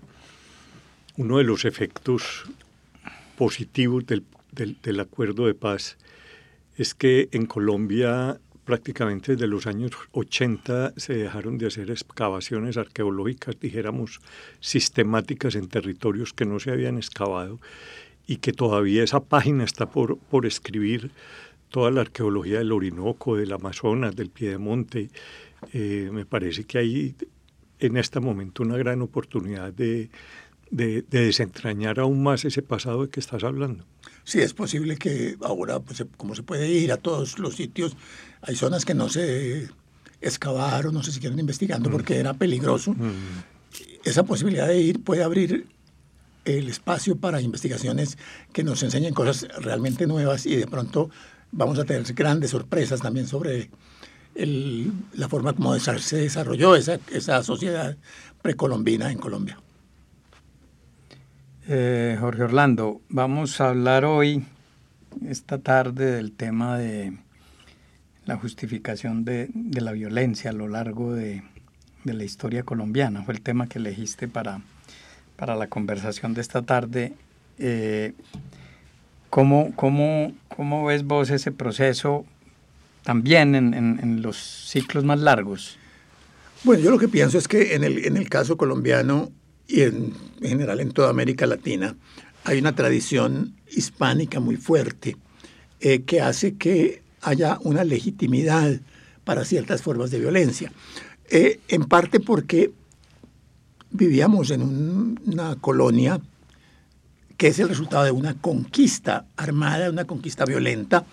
uno 1.18 1.38
de 1.38 1.44
los 1.44 1.66
efectos 1.66 2.46
positivos 3.38 4.06
del, 4.06 4.26
del 4.52 5.00
acuerdo 5.00 5.46
de 5.46 5.54
paz 5.54 5.98
es 6.76 6.94
que 6.94 7.30
en 7.32 7.46
Colombia 7.46 8.40
prácticamente 8.68 9.32
desde 9.32 9.48
los 9.48 9.66
años 9.66 9.94
80 10.12 10.96
se 10.98 11.14
dejaron 11.14 11.58
de 11.58 11.68
hacer 11.68 11.90
excavaciones 11.90 12.76
arqueológicas, 12.76 13.58
dijéramos, 13.58 14.20
sistemáticas 14.60 15.56
en 15.56 15.70
territorios 15.70 16.34
que 16.34 16.44
no 16.44 16.60
se 16.60 16.72
habían 16.72 16.98
excavado 16.98 17.62
y 18.28 18.38
que 18.38 18.52
todavía 18.52 19.04
esa 19.04 19.22
página 19.22 19.64
está 19.64 19.90
por, 19.90 20.18
por 20.18 20.46
escribir 20.46 21.12
toda 21.70 21.92
la 21.92 22.02
arqueología 22.02 22.58
del 22.58 22.74
Orinoco, 22.74 23.38
del 23.38 23.54
Amazonas, 23.54 24.18
del 24.18 24.30
Piedemonte. 24.30 25.12
Eh, 25.72 26.10
me 26.12 26.26
parece 26.26 26.66
que 26.66 26.78
hay 26.78 27.16
en 27.80 27.96
este 27.96 28.20
momento 28.20 28.64
una 28.64 28.76
gran 28.76 29.02
oportunidad 29.02 29.72
de, 29.72 30.10
de, 30.72 31.04
desentrañar 31.10 32.00
aún 32.00 32.24
más 32.24 32.46
ese 32.46 32.62
pasado 32.62 33.04
de 33.04 33.10
que 33.10 33.20
estás 33.20 33.44
hablando. 33.44 33.86
Sí, 34.24 34.40
es 34.40 34.54
posible 34.54 34.98
que 34.98 35.38
ahora, 35.42 35.80
pues, 35.80 36.04
como 36.18 36.36
se 36.36 36.44
puede 36.44 36.70
ir 36.70 36.92
a 36.92 36.98
todos 36.98 37.40
los 37.40 37.56
sitios, 37.56 37.96
hay 38.42 38.56
zonas 38.56 38.86
que 38.86 38.94
no 38.94 39.10
se 39.10 39.70
excavaron, 40.22 40.94
no 40.94 41.04
se 41.04 41.12
siguieron 41.12 41.40
investigando 41.40 41.90
porque 41.90 42.18
era 42.18 42.34
peligroso. 42.34 42.94
Mm. 42.94 43.44
Esa 44.04 44.24
posibilidad 44.24 44.68
de 44.68 44.80
ir 44.82 45.04
puede 45.04 45.24
abrir 45.24 45.68
el 46.46 46.70
espacio 46.70 47.18
para 47.18 47.42
investigaciones 47.42 48.18
que 48.54 48.64
nos 48.64 48.82
enseñen 48.84 49.14
cosas 49.14 49.48
realmente 49.60 50.08
nuevas 50.08 50.46
y 50.46 50.56
de 50.56 50.68
pronto 50.68 51.10
vamos 51.52 51.78
a 51.78 51.84
tener 51.84 52.04
grandes 52.14 52.52
sorpresas 52.52 53.02
también 53.02 53.28
sobre 53.28 53.70
la 54.36 55.28
forma 55.30 55.54
como 55.54 55.78
se 55.80 56.18
desarrolló 56.18 56.76
esa, 56.76 57.00
esa 57.12 57.44
sociedad 57.44 57.98
precolombina 58.42 59.12
en 59.12 59.18
Colombia. 59.18 59.60
Eh, 61.70 62.16
Jorge 62.18 62.44
Orlando, 62.44 63.02
vamos 63.10 63.60
a 63.60 63.68
hablar 63.68 64.06
hoy, 64.06 64.42
esta 65.28 65.58
tarde, 65.58 66.14
del 66.14 66.32
tema 66.32 66.78
de 66.78 67.18
la 68.26 68.38
justificación 68.38 69.26
de, 69.26 69.50
la 69.74 69.92
violencia 69.92 70.52
a 70.52 70.54
lo 70.54 70.70
largo 70.70 71.14
de, 71.14 71.44
la 72.06 72.24
historia 72.24 72.64
colombiana. 72.64 73.24
Fue 73.24 73.34
el 73.34 73.42
tema 73.42 73.68
que 73.68 73.80
elegiste 73.80 74.30
para, 74.30 74.62
para 75.36 75.58
la 75.58 75.68
conversación 75.68 76.34
de 76.34 76.40
esta 76.40 76.62
tarde. 76.62 77.12
Eh, 77.60 78.14
¿cómo, 79.30 79.74
cómo, 79.76 80.86
ves 80.86 81.04
vos 81.04 81.30
ese 81.32 81.52
proceso 81.52 82.26
también 83.04 83.56
en, 83.56 84.22
los 84.22 84.38
ciclos 84.38 85.04
más 85.04 85.20
largos? 85.20 85.78
Bueno, 86.64 86.82
yo 86.82 86.92
lo 86.92 86.98
que 86.98 87.10
pienso 87.10 87.38
es 87.38 87.50
que 87.50 87.76
en 87.76 87.84
el, 87.84 88.06
en 88.06 88.16
el 88.16 88.30
caso 88.30 88.56
colombiano 88.56 89.32
y 89.68 89.82
en, 89.82 90.14
general 90.42 90.80
en 90.80 90.92
toda 90.92 91.10
América 91.10 91.46
Latina, 91.46 91.96
hay 92.44 92.60
una 92.60 92.76
tradición 92.76 93.56
hispánica 93.70 94.40
muy 94.40 94.56
fuerte 94.56 95.18
eh, 95.80 96.04
que 96.04 96.22
hace 96.22 96.56
que 96.56 97.02
haya 97.22 97.60
una 97.64 97.84
legitimidad 97.84 98.80
para 99.24 99.44
ciertas 99.44 99.82
formas 99.82 100.12
de 100.12 100.20
violencia. 100.20 100.72
Eh, 101.30 101.60
en 101.68 101.84
parte 101.84 102.20
porque 102.20 102.72
vivíamos 103.92 104.52
en 104.52 105.20
una 105.26 105.56
colonia 105.58 106.22
que 107.36 107.48
es 107.48 107.60
el 107.60 107.70
resultado 107.70 108.04
de 108.04 108.12
una 108.12 108.34
conquista 108.36 109.28
armada, 109.36 109.90
una 109.90 110.06
conquista 110.06 110.46
violenta, 110.46 111.06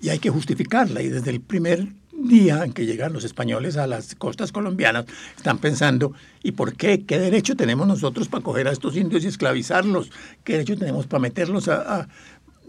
y 0.00 0.08
hay 0.08 0.18
que 0.18 0.30
justificarla. 0.30 1.02
Y 1.02 1.08
desde 1.08 1.30
el 1.30 1.40
primer 1.40 1.86
día 2.28 2.64
en 2.64 2.72
que 2.72 2.86
llegan 2.86 3.12
los 3.12 3.24
españoles 3.24 3.76
a 3.76 3.86
las 3.86 4.14
costas 4.14 4.52
colombianas, 4.52 5.06
están 5.36 5.58
pensando, 5.58 6.12
¿y 6.42 6.52
por 6.52 6.74
qué? 6.74 7.04
¿Qué 7.04 7.18
derecho 7.18 7.56
tenemos 7.56 7.86
nosotros 7.86 8.28
para 8.28 8.42
coger 8.42 8.68
a 8.68 8.72
estos 8.72 8.96
indios 8.96 9.24
y 9.24 9.28
esclavizarlos? 9.28 10.10
¿Qué 10.44 10.54
derecho 10.54 10.76
tenemos 10.76 11.06
para 11.06 11.20
meterlos 11.20 11.68
a, 11.68 12.08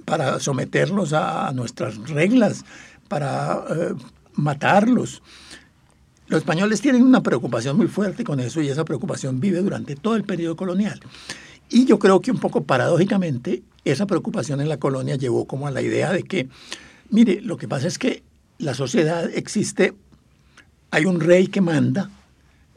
para 0.05 0.39
someterlos 0.39 1.13
a 1.13 1.51
nuestras 1.53 1.97
reglas, 2.09 2.63
para 3.07 3.63
eh, 3.69 3.93
matarlos? 4.33 5.21
Los 6.27 6.39
españoles 6.39 6.79
tienen 6.79 7.03
una 7.03 7.21
preocupación 7.21 7.75
muy 7.75 7.87
fuerte 7.87 8.23
con 8.23 8.39
eso 8.39 8.61
y 8.61 8.69
esa 8.69 8.85
preocupación 8.85 9.41
vive 9.41 9.59
durante 9.59 9.97
todo 9.97 10.15
el 10.15 10.23
periodo 10.23 10.55
colonial. 10.55 10.99
Y 11.69 11.85
yo 11.85 11.99
creo 11.99 12.21
que 12.21 12.31
un 12.31 12.39
poco 12.39 12.63
paradójicamente 12.63 13.63
esa 13.83 14.05
preocupación 14.05 14.61
en 14.61 14.69
la 14.69 14.77
colonia 14.77 15.15
llevó 15.15 15.45
como 15.45 15.67
a 15.67 15.71
la 15.71 15.81
idea 15.81 16.11
de 16.11 16.23
que, 16.23 16.47
mire, 17.09 17.41
lo 17.41 17.57
que 17.57 17.67
pasa 17.67 17.87
es 17.87 17.97
que 17.97 18.23
la 18.61 18.73
sociedad 18.75 19.29
existe, 19.33 19.93
hay 20.91 21.05
un 21.05 21.19
rey 21.19 21.47
que 21.47 21.61
manda 21.61 22.09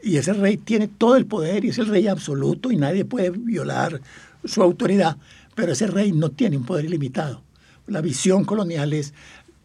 y 0.01 0.17
ese 0.17 0.33
rey 0.33 0.57
tiene 0.57 0.87
todo 0.87 1.15
el 1.15 1.25
poder 1.25 1.63
y 1.63 1.69
es 1.69 1.77
el 1.77 1.87
rey 1.87 2.07
absoluto 2.07 2.71
y 2.71 2.77
nadie 2.77 3.05
puede 3.05 3.29
violar 3.29 4.01
su 4.43 4.61
autoridad, 4.61 5.17
pero 5.53 5.73
ese 5.73 5.87
rey 5.87 6.11
no 6.11 6.29
tiene 6.29 6.57
un 6.57 6.65
poder 6.65 6.85
ilimitado. 6.85 7.41
La 7.87 8.01
visión 8.01 8.45
colonial 8.45 8.93
es 8.93 9.13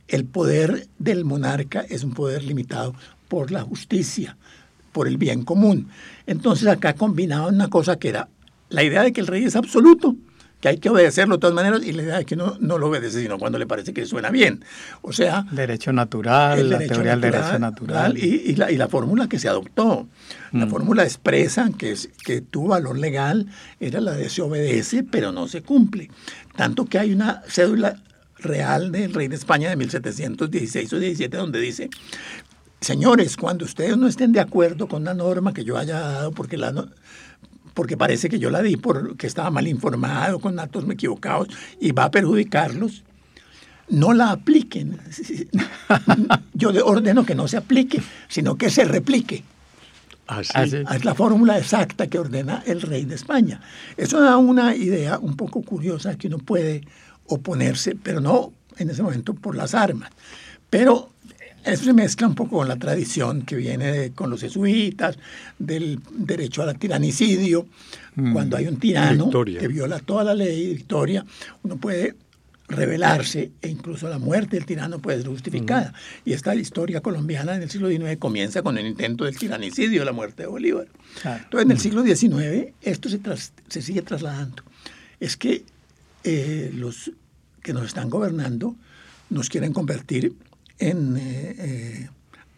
el 0.09 0.25
poder 0.25 0.89
del 0.99 1.25
monarca 1.25 1.81
es 1.89 2.05
un 2.05 2.13
poder 2.13 2.43
limitado 2.43 2.95
por 3.29 3.51
la 3.51 3.63
justicia, 3.63 4.37
por 4.93 5.07
el 5.09 5.17
bien 5.17 5.45
común. 5.45 5.89
Entonces 6.27 6.69
acá 6.69 6.95
combinaban 6.95 7.55
una 7.55 7.69
cosa 7.69 7.99
que 7.99 8.09
era 8.09 8.29
la 8.69 8.83
idea 8.83 9.03
de 9.03 9.13
que 9.13 9.21
el 9.21 9.27
rey 9.27 9.45
es 9.45 9.57
absoluto 9.57 10.17
que 10.61 10.69
hay 10.69 10.79
que 10.79 10.91
obedecerlo 10.91 11.37
de 11.37 11.41
todas 11.41 11.55
maneras 11.55 11.83
y 11.85 11.93
la 11.93 12.03
idea 12.03 12.21
es 12.21 12.27
que 12.27 12.37
no, 12.37 12.57
no 12.61 12.79
lo 12.79 12.89
obedece 12.89 13.23
sino 13.23 13.39
cuando 13.39 13.59
le 13.59 13.67
parece 13.67 13.93
que 13.95 14.05
suena 14.07 14.31
bien. 14.31 14.65
O 15.03 15.13
sea... 15.13 15.47
Derecho 15.51 15.93
natural, 15.93 16.69
la 16.69 16.79
teoría 16.79 17.13
del 17.13 17.21
derecho 17.21 17.59
natural. 17.59 18.19
Y, 18.19 18.55
la, 18.57 18.71
y 18.71 18.77
la 18.77 18.89
fórmula 18.89 19.29
que 19.29 19.39
se 19.39 19.49
adoptó. 19.49 20.07
La 20.53 20.67
mm. 20.67 20.71
fórmula 20.71 21.05
expresa 21.05 21.71
que, 21.77 21.95
que 22.25 22.43
tuvo 22.43 22.69
valor 22.69 22.99
legal 22.99 23.47
era 23.81 24.01
la 24.01 24.13
de 24.13 24.29
se 24.29 24.43
obedece 24.43 25.03
pero 25.03 25.33
no 25.33 25.49
se 25.49 25.63
cumple. 25.63 26.11
Tanto 26.57 26.85
que 26.85 26.99
hay 26.99 27.13
una 27.13 27.43
cédula 27.49 27.97
real 28.39 28.93
del 28.93 29.15
rey 29.15 29.29
de 29.29 29.37
España 29.37 29.71
de 29.71 29.77
1716 29.77 30.93
o 30.93 30.99
17 30.99 31.37
donde 31.37 31.61
dice 31.61 31.91
señores, 32.81 33.37
cuando 33.37 33.65
ustedes 33.65 33.97
no 33.97 34.07
estén 34.07 34.33
de 34.33 34.41
acuerdo 34.41 34.89
con 34.89 35.03
una 35.03 35.15
norma 35.15 35.53
que 35.53 35.65
yo 35.65 35.77
haya 35.77 36.01
dado, 36.01 36.33
porque 36.33 36.57
la, 36.57 36.73
porque 37.75 37.97
parece 37.97 38.29
que 38.29 38.39
yo 38.39 38.51
la 38.51 38.63
di 38.63 38.77
porque 38.77 39.27
estaba 39.27 39.51
mal 39.51 39.67
informado, 39.69 40.39
con 40.41 40.57
datos 40.57 40.85
equivocados 40.91 41.49
y 41.81 41.93
va 41.93 42.05
a 42.05 42.11
perjudicarlos, 42.11 43.05
no 43.89 44.13
la 44.13 44.31
apliquen. 44.31 44.99
Yo 46.55 46.71
ordeno 46.87 47.25
que 47.25 47.35
no 47.35 47.49
se 47.49 47.57
aplique, 47.57 48.01
sino 48.29 48.57
que 48.57 48.71
se 48.71 48.85
replique. 48.85 49.43
Así. 50.29 50.53
Es 50.95 51.05
la 51.05 51.15
fórmula 51.15 51.59
exacta 51.59 52.07
que 52.07 52.19
ordena 52.19 52.63
el 52.65 52.83
rey 52.83 53.05
de 53.05 53.17
España. 53.17 53.61
Eso 53.97 54.21
da 54.21 54.37
una 54.37 54.77
idea 54.77 55.19
un 55.19 55.37
poco 55.37 55.63
curiosa 55.63 56.17
que 56.17 56.29
uno 56.29 56.39
puede 56.39 56.83
oponerse, 57.27 57.97
pero 57.97 58.21
no 58.21 58.53
en 58.79 58.91
ese 58.91 59.03
momento 59.03 59.35
por 59.35 59.57
las 59.57 59.75
armas. 59.75 60.11
Pero 60.71 61.11
eso 61.65 61.85
se 61.85 61.93
mezcla 61.93 62.27
un 62.27 62.35
poco 62.35 62.59
con 62.59 62.69
la 62.69 62.77
tradición 62.77 63.43
que 63.43 63.57
viene 63.57 64.13
con 64.13 64.31
los 64.31 64.41
jesuitas, 64.41 65.19
del 65.59 66.01
derecho 66.11 66.63
al 66.63 66.79
tiranicidio. 66.79 67.67
Mm. 68.17 68.33
Cuando 68.33 68.57
hay 68.57 68.67
un 68.67 68.79
tirano 68.79 69.31
que 69.45 69.69
viola 69.69 69.99
toda 69.99 70.25
la 70.25 70.35
ley, 70.35 70.67
de 70.67 70.75
Victoria, 70.75 71.25
uno 71.63 71.77
puede 71.77 72.15
rebelarse 72.69 73.51
e 73.61 73.69
incluso 73.69 74.09
la 74.09 74.19
muerte 74.19 74.57
del 74.57 74.65
tirano 74.65 75.01
puede 75.01 75.19
ser 75.19 75.29
justificada. 75.29 75.91
Mm. 75.91 76.29
Y 76.31 76.33
esta 76.33 76.55
historia 76.55 77.01
colombiana 77.01 77.55
en 77.57 77.63
el 77.63 77.71
siglo 77.71 77.89
XIX 77.89 78.17
comienza 78.19 78.63
con 78.63 78.79
el 78.79 78.87
intento 78.87 79.25
del 79.25 79.37
tiranicidio, 79.37 80.05
la 80.05 80.13
muerte 80.13 80.45
de 80.45 80.49
Bolívar. 80.49 80.87
Entonces, 81.25 81.65
en 81.65 81.71
el 81.71 81.79
siglo 81.79 82.03
XIX 82.03 82.73
esto 82.83 83.09
se, 83.09 83.21
se 83.69 83.83
sigue 83.83 84.03
trasladando. 84.03 84.63
Es 85.19 85.37
que 85.37 85.65
eh, 86.25 86.71
los 86.75 87.11
que 87.63 87.73
nos 87.73 87.85
están 87.85 88.09
gobernando 88.09 88.75
nos 89.29 89.49
quieren 89.49 89.73
convertir 89.73 90.35
en 90.81 91.17
eh, 91.17 91.55
eh, 91.59 92.09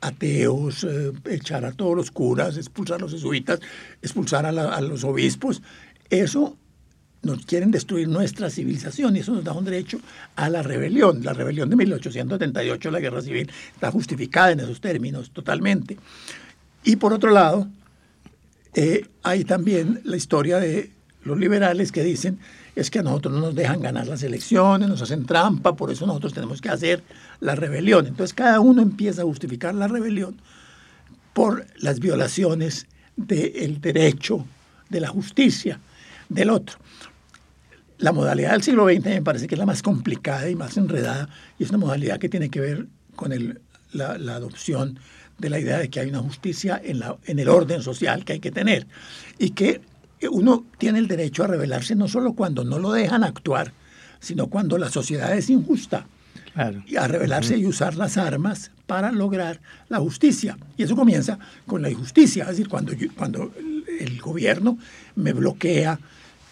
ateos, 0.00 0.84
eh, 0.84 1.12
echar 1.26 1.64
a 1.64 1.72
todos 1.72 1.96
los 1.96 2.10
curas, 2.10 2.56
expulsar 2.56 2.96
a 2.96 3.00
los 3.00 3.12
jesuitas, 3.12 3.60
expulsar 4.00 4.46
a, 4.46 4.80
los 4.80 5.04
obispos. 5.04 5.60
Eso 6.08 6.56
nos 7.22 7.44
quieren 7.44 7.70
destruir 7.70 8.08
nuestra 8.08 8.50
civilización 8.50 9.14
y 9.16 9.20
eso 9.20 9.32
nos 9.32 9.44
da 9.44 9.52
un 9.52 9.64
derecho 9.64 10.00
a 10.36 10.48
la 10.48 10.62
rebelión. 10.62 11.22
La 11.22 11.32
rebelión 11.32 11.68
de 11.68 11.76
1878, 11.76 12.90
la 12.90 13.00
guerra 13.00 13.22
civil, 13.22 13.50
está 13.74 13.90
justificada 13.90 14.52
en 14.52 14.60
esos 14.60 14.80
términos 14.80 15.30
totalmente. 15.30 15.98
Y 16.84 16.96
por 16.96 17.12
otro 17.12 17.30
lado, 17.30 17.68
hay 19.22 19.44
también 19.44 20.00
la 20.04 20.16
historia 20.16 20.58
de 20.58 20.90
los 21.24 21.38
liberales 21.38 21.92
que 21.92 22.02
dicen 22.02 22.38
es 22.74 22.90
que 22.90 23.00
a 23.00 23.02
nosotros 23.02 23.34
no 23.34 23.40
nos 23.40 23.54
dejan 23.54 23.80
ganar 23.80 24.06
las 24.06 24.22
elecciones, 24.22 24.88
nos 24.88 25.02
hacen 25.02 25.26
trampa, 25.26 25.76
por 25.76 25.90
eso 25.90 26.06
nosotros 26.06 26.32
tenemos 26.32 26.60
que 26.60 26.68
hacer 26.68 27.02
la 27.40 27.54
rebelión. 27.54 28.06
Entonces 28.06 28.34
cada 28.34 28.60
uno 28.60 28.82
empieza 28.82 29.22
a 29.22 29.24
justificar 29.24 29.74
la 29.74 29.88
rebelión 29.88 30.36
por 31.32 31.66
las 31.76 32.00
violaciones 32.00 32.86
del 33.16 33.80
derecho, 33.80 34.44
de 34.88 35.00
la 35.00 35.08
justicia 35.08 35.80
del 36.28 36.50
otro. 36.50 36.78
La 37.98 38.12
modalidad 38.12 38.52
del 38.52 38.62
siglo 38.62 38.86
XX 38.86 39.04
me 39.04 39.22
parece 39.22 39.46
que 39.46 39.54
es 39.54 39.58
la 39.58 39.66
más 39.66 39.82
complicada 39.82 40.48
y 40.50 40.56
más 40.56 40.76
enredada 40.76 41.28
y 41.58 41.64
es 41.64 41.70
una 41.70 41.78
modalidad 41.78 42.18
que 42.18 42.28
tiene 42.28 42.48
que 42.48 42.60
ver 42.60 42.86
con 43.14 43.32
la, 43.92 44.34
adopción 44.34 44.98
de 45.38 45.50
la 45.50 45.60
idea 45.60 45.78
de 45.78 45.88
que 45.88 46.00
hay 46.00 46.08
una 46.08 46.20
justicia 46.20 46.80
en, 46.82 46.98
la, 46.98 47.16
en 47.26 47.38
el 47.38 47.48
orden 47.48 47.82
social 47.82 48.24
que 48.24 48.34
hay 48.34 48.40
que 48.40 48.50
tener 48.50 48.86
y 49.38 49.50
que 49.50 49.82
uno 50.28 50.64
tiene 50.78 50.98
el 50.98 51.08
derecho 51.08 51.44
a 51.44 51.48
rebelarse 51.48 51.94
no 51.94 52.08
solo 52.08 52.34
cuando 52.34 52.64
no 52.64 52.78
lo 52.78 52.92
dejan 52.92 53.24
actuar, 53.24 53.72
sino 54.20 54.46
cuando 54.46 54.78
la 54.78 54.90
sociedad 54.90 55.36
es 55.36 55.50
injusta. 55.50 56.06
Y 56.86 56.96
a 56.96 57.08
rebelarse 57.08 57.56
y 57.56 57.64
usar 57.64 57.94
las 57.94 58.18
armas 58.18 58.70
para 58.86 59.10
lograr 59.10 59.60
la 59.88 59.98
justicia. 60.00 60.58
Y 60.76 60.82
eso 60.82 60.94
comienza 60.94 61.38
con 61.66 61.80
la 61.80 61.88
injusticia, 61.88 62.42
es 62.42 62.50
decir, 62.50 62.68
cuando, 62.68 62.92
cuando 63.16 63.52
el 63.98 64.20
gobierno 64.20 64.78
me 65.16 65.32
bloquea, 65.32 65.98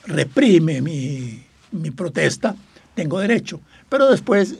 reprime 0.06 0.80
mi, 0.80 1.90
protesta, 1.90 2.56
tengo 2.94 3.18
derecho. 3.20 3.60
Pero 3.88 4.10
después 4.10 4.56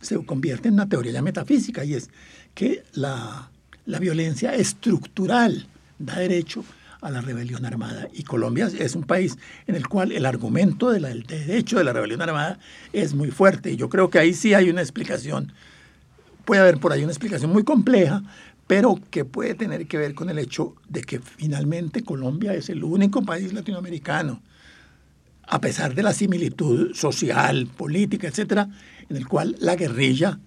se 0.00 0.24
convierte 0.24 0.68
en 0.68 0.74
una 0.74 0.88
teoría 0.88 1.12
ya 1.12 1.22
metafísica 1.22 1.84
y 1.84 1.94
es 1.94 2.10
que 2.54 2.82
la, 2.92 3.50
violencia 4.00 4.54
estructural 4.54 5.66
da 5.98 6.18
derecho 6.18 6.64
a 7.00 7.10
la 7.10 7.20
rebelión 7.20 7.64
armada. 7.64 8.08
Y 8.12 8.24
Colombia 8.24 8.68
es 8.78 8.94
un 8.94 9.04
país 9.04 9.38
en 9.66 9.74
el 9.74 9.88
cual 9.88 10.12
el 10.12 10.26
argumento 10.26 10.90
del 10.90 11.22
derecho 11.24 11.78
de 11.78 11.84
la 11.84 11.92
rebelión 11.92 12.22
armada 12.22 12.58
es 12.92 13.14
muy 13.14 13.30
fuerte. 13.30 13.72
Y 13.72 13.76
yo 13.76 13.88
creo 13.88 14.10
que 14.10 14.18
ahí 14.18 14.34
sí 14.34 14.54
hay 14.54 14.70
una 14.70 14.80
explicación, 14.80 15.52
puede 16.44 16.60
haber 16.60 16.78
por 16.78 16.92
ahí 16.92 17.02
una 17.02 17.12
explicación 17.12 17.52
muy 17.52 17.64
compleja, 17.64 18.22
pero 18.66 19.00
que 19.10 19.24
puede 19.24 19.54
tener 19.54 19.86
que 19.86 19.98
ver 19.98 20.14
con 20.14 20.30
el 20.30 20.38
hecho 20.38 20.76
de 20.88 21.02
que 21.02 21.20
finalmente 21.20 22.04
Colombia 22.04 22.54
es 22.54 22.68
el 22.68 22.84
único 22.84 23.22
país 23.22 23.52
latinoamericano 23.52 24.40
a 25.50 25.60
pesar 25.60 25.96
de 25.96 26.04
la 26.04 26.12
similitud 26.12 26.94
social, 26.94 27.66
política, 27.66 28.28
etcétera, 28.28 28.68
en 29.08 29.16
el 29.16 29.26
cual 29.26 29.56
la 29.58 29.74
guerrilla 29.74 30.38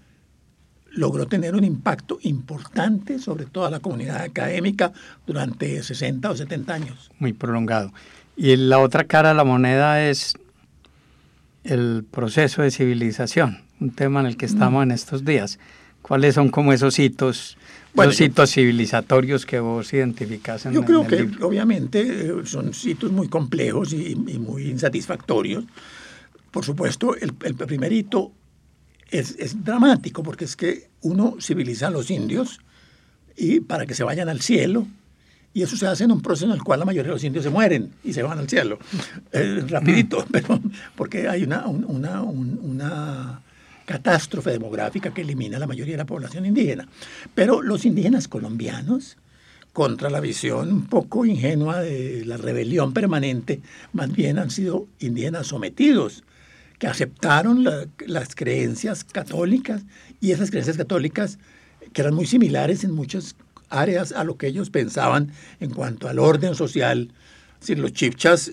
logró 0.93 1.27
tener 1.27 1.55
un 1.55 1.63
impacto 1.63 2.19
importante 2.21 3.19
sobre 3.19 3.45
toda 3.45 3.69
la 3.69 3.79
comunidad 3.79 4.21
académica 4.21 4.93
durante 5.25 5.81
60 5.81 6.29
o 6.29 6.35
70 6.35 6.73
años. 6.73 7.11
Muy 7.19 7.33
prolongado. 7.33 7.91
Y 8.35 8.55
la 8.55 8.79
otra 8.79 9.03
cara 9.03 9.29
de 9.29 9.35
la 9.35 9.43
moneda 9.43 10.07
es 10.07 10.35
el 11.63 12.05
proceso 12.09 12.61
de 12.61 12.71
civilización, 12.71 13.59
un 13.79 13.91
tema 13.91 14.19
en 14.19 14.27
el 14.27 14.37
que 14.37 14.45
estamos 14.45 14.83
en 14.83 14.91
estos 14.91 15.25
días. 15.25 15.59
¿Cuáles 16.01 16.35
son 16.35 16.49
como 16.49 16.73
esos 16.73 16.99
hitos 16.99 17.57
bueno, 17.93 18.09
los 18.09 18.21
hitos 18.21 18.51
civilizatorios 18.51 19.45
que 19.45 19.59
vos 19.59 19.93
identificás 19.93 20.65
en 20.65 20.73
Yo 20.73 20.83
creo 20.83 21.05
que 21.05 21.29
obviamente 21.41 22.01
eh, 22.01 22.33
son 22.45 22.73
sitios 22.73 23.11
muy 23.11 23.27
complejos 23.27 23.93
y, 23.93 24.15
muy 24.15 24.69
insatisfactorios. 24.69 25.63
Por 26.49 26.65
supuesto, 26.65 27.15
el, 27.15 27.33
primer 27.33 27.93
hito 27.93 28.31
es, 29.19 29.35
es, 29.39 29.63
dramático 29.63 30.23
porque 30.23 30.45
es 30.45 30.55
que 30.55 30.89
uno 31.01 31.37
civiliza 31.39 31.87
a 31.87 31.91
los 31.91 32.11
indios 32.11 32.59
y 33.35 33.59
para 33.59 33.85
que 33.85 33.95
se 33.95 34.03
vayan 34.03 34.29
al 34.29 34.41
cielo 34.41 34.87
y 35.53 35.61
eso 35.61 35.77
se 35.77 35.85
hace 35.85 36.03
en 36.03 36.11
un 36.11 36.21
proceso 36.21 36.47
en 36.47 36.53
el 36.53 36.63
cual 36.63 36.79
la 36.79 36.85
mayoría 36.85 37.09
de 37.09 37.15
los 37.15 37.23
indios 37.23 37.43
se 37.43 37.51
mueren 37.51 37.91
y 38.03 38.11
se 38.13 38.23
van 38.23 38.39
al 38.39 38.49
cielo. 38.49 38.79
Eh, 39.31 39.63
rapidito, 39.67 40.25
pero 40.31 40.59
porque 40.95 41.27
hay 41.27 41.43
una, 41.43 41.67
una, 41.67 42.21
una 42.23 43.41
catástrofe 43.85 44.49
demográfica 44.49 45.13
que 45.13 45.21
elimina 45.21 45.57
a 45.57 45.59
la 45.59 45.67
mayoría 45.67 45.93
de 45.93 45.99
la 45.99 46.05
población 46.05 46.45
indígena. 46.45 46.87
Pero 47.35 47.61
los 47.61 47.85
indígenas 47.85 48.27
colombianos, 48.27 49.17
contra 49.73 50.09
la 50.09 50.19
visión 50.19 50.71
un 50.71 50.85
poco 50.85 51.25
ingenua 51.25 51.81
de 51.81 52.25
la 52.25 52.37
rebelión 52.37 52.93
permanente, 52.93 53.61
más 53.91 54.11
bien 54.11 54.39
han 54.39 54.49
sido 54.49 54.87
indígenas 54.99 55.47
sometidos, 55.47 56.23
que 56.83 56.87
aceptaron 56.89 57.63
las 58.07 58.35
creencias 58.35 59.05
católicas 59.05 59.83
y 60.19 60.31
esas 60.31 60.49
creencias 60.49 60.75
católicas 60.75 61.39
que 61.93 62.01
eran 62.01 62.13
muy 62.13 62.25
similares 62.25 62.83
en 62.83 62.91
muchas 62.91 63.37
áreas 63.69 64.11
a 64.11 64.25
lo 64.25 64.35
que 64.35 64.47
ellos 64.47 64.69
pensaban 64.69 65.31
en 65.61 65.69
cuanto 65.69 66.09
al 66.09 66.19
orden 66.19 66.55
social. 66.55 67.13
Los 67.69 67.93
chipchas 67.93 68.51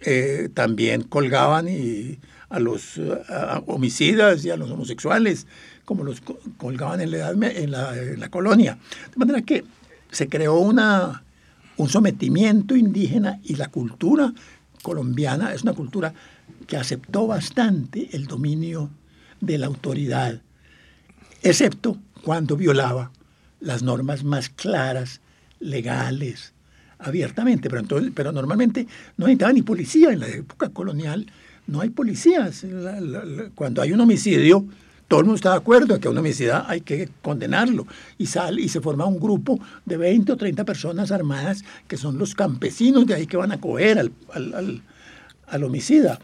eh, 0.00 0.48
también 0.54 1.04
colgaban 1.04 1.68
y 1.68 2.18
a 2.48 2.58
los 2.58 3.00
homicidas 3.68 4.44
y 4.44 4.50
a 4.50 4.56
los 4.56 4.68
homosexuales, 4.68 5.46
como 5.84 6.02
los 6.02 6.20
colgaban 6.56 7.00
en 7.00 7.12
la, 7.12 7.30
en 7.30 7.70
la, 8.18 8.28
colonia. 8.28 8.76
De 9.12 9.16
manera 9.18 9.42
que 9.42 9.62
se 10.10 10.28
creó 10.28 10.58
un 10.58 11.88
sometimiento 11.88 12.74
indígena 12.74 13.38
y 13.44 13.54
la 13.54 13.68
cultura 13.68 14.34
colombiana 14.82 15.52
es 15.52 15.62
una 15.62 15.72
cultura 15.72 16.14
que 16.66 16.76
aceptó 16.76 17.26
bastante 17.26 18.08
el 18.12 18.26
dominio 18.26 18.90
de 19.40 19.58
la 19.58 19.66
autoridad, 19.66 20.40
excepto 21.42 21.98
cuando 22.22 22.56
violaba 22.56 23.10
las 23.60 23.82
normas 23.82 24.24
más 24.24 24.48
claras, 24.48 25.20
legales, 25.58 26.52
abiertamente. 26.98 27.68
Pero, 27.68 27.80
entonces, 27.80 28.12
pero 28.14 28.32
normalmente 28.32 28.86
no 29.16 29.26
necesitaba 29.26 29.52
ni 29.52 29.62
policía 29.62 30.10
en 30.12 30.20
la 30.20 30.28
época 30.28 30.68
colonial 30.70 31.26
no 31.70 31.80
hay 31.80 31.90
policías. 31.90 32.66
cuando 33.54 33.80
hay 33.80 33.92
un 33.92 34.00
homicidio, 34.00 34.66
todo 35.10 35.18
el 35.18 35.26
mundo 35.26 35.34
está 35.34 35.50
de 35.50 35.56
acuerdo 35.56 35.96
en 35.96 36.00
que 36.00 36.06
a 36.06 36.12
un 36.12 36.18
homicida 36.18 36.66
hay 36.68 36.82
que 36.82 37.08
condenarlo. 37.20 37.84
Y 38.16 38.26
sale 38.26 38.62
y 38.62 38.68
se 38.68 38.80
forma 38.80 39.06
un 39.06 39.18
grupo 39.18 39.58
de 39.84 39.96
20 39.96 40.30
o 40.30 40.36
30 40.36 40.64
personas 40.64 41.10
armadas 41.10 41.64
que 41.88 41.96
son 41.96 42.16
los 42.16 42.36
campesinos 42.36 43.08
de 43.08 43.14
ahí 43.14 43.26
que 43.26 43.36
van 43.36 43.50
a 43.50 43.60
coger 43.60 43.98
al, 43.98 45.64
homicida. 45.64 46.20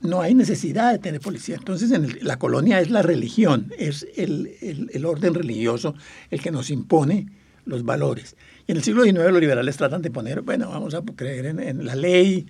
No 0.00 0.20
hay 0.20 0.34
necesidad 0.34 0.90
de 0.90 0.98
tener 0.98 1.20
policía. 1.20 1.54
Entonces, 1.54 1.92
en 1.92 2.18
la 2.22 2.40
colonia 2.40 2.80
es 2.80 2.90
la 2.90 3.02
religión, 3.02 3.72
es 3.78 4.04
el, 4.16 5.04
orden 5.06 5.34
religioso 5.34 5.94
el 6.32 6.42
que 6.42 6.50
nos 6.50 6.70
impone 6.70 7.28
los 7.66 7.84
valores. 7.84 8.34
Y 8.66 8.72
en 8.72 8.78
el 8.78 8.82
siglo 8.82 9.04
XIX 9.04 9.30
los 9.30 9.40
liberales 9.40 9.76
tratan 9.76 10.02
de 10.02 10.10
poner, 10.10 10.42
bueno, 10.42 10.70
vamos 10.70 10.92
a 10.94 11.02
creer 11.02 11.46
en 11.46 11.86
la 11.86 11.94
ley, 11.94 12.48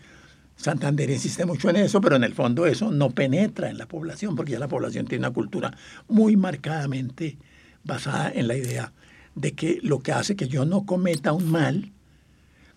Santander 0.57 1.11
insiste 1.11 1.45
mucho 1.45 1.69
en 1.71 1.77
eso, 1.77 2.01
pero 2.01 2.17
en 2.17 2.25
el 2.25 2.35
fondo 2.35 2.67
eso 2.67 2.91
no 2.91 3.11
penetra 3.11 3.69
en 3.69 3.79
la 3.79 3.87
población, 3.87 4.35
porque 4.35 4.53
ya 4.53 4.59
la 4.59 4.69
población 4.69 5.07
tiene 5.07 5.27
una 5.27 5.35
cultura 5.35 5.77
muy 6.09 6.37
marcadamente 6.37 7.37
basada 7.85 8.33
en 8.35 8.49
la 8.49 8.57
idea 8.57 8.93
de 9.35 9.53
que 9.53 9.79
lo 9.83 10.01
que 10.01 10.13
hace 10.13 10.35
que 10.35 10.49
yo 10.49 10.65
no 10.65 10.87
cometa 10.87 11.33
un 11.33 11.51
mal 11.51 11.93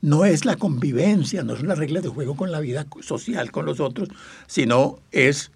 no 0.02 0.26
es 0.26 0.46
la 0.46 0.56
convivencia, 0.56 1.44
no 1.44 1.56
son 1.56 1.68
las 1.68 1.78
reglas 1.78 2.04
de 2.04 2.10
juego 2.10 2.36
con 2.36 2.52
la 2.52 2.60
vida 2.60 2.86
social, 3.02 3.52
con 3.52 3.65
los 3.65 3.80
otros, 3.80 4.10
sino 4.48 5.00
es 5.12 5.52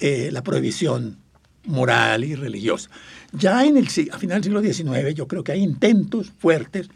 eh, 0.00 0.30
la 0.32 0.42
prohibición 0.42 1.18
moral 1.64 2.24
y 2.24 2.34
religiosa. 2.34 2.90
Ya 3.32 3.64
en 3.64 3.76
el, 3.76 3.86
a 3.86 4.18
final 4.18 4.40
del 4.40 4.44
siglo 4.44 4.60
XIX 4.60 5.14
yo 5.14 5.26
creo 5.28 5.44
que 5.44 5.52
hay 5.52 5.62
intentos 5.62 6.32
fuertes 6.38 6.88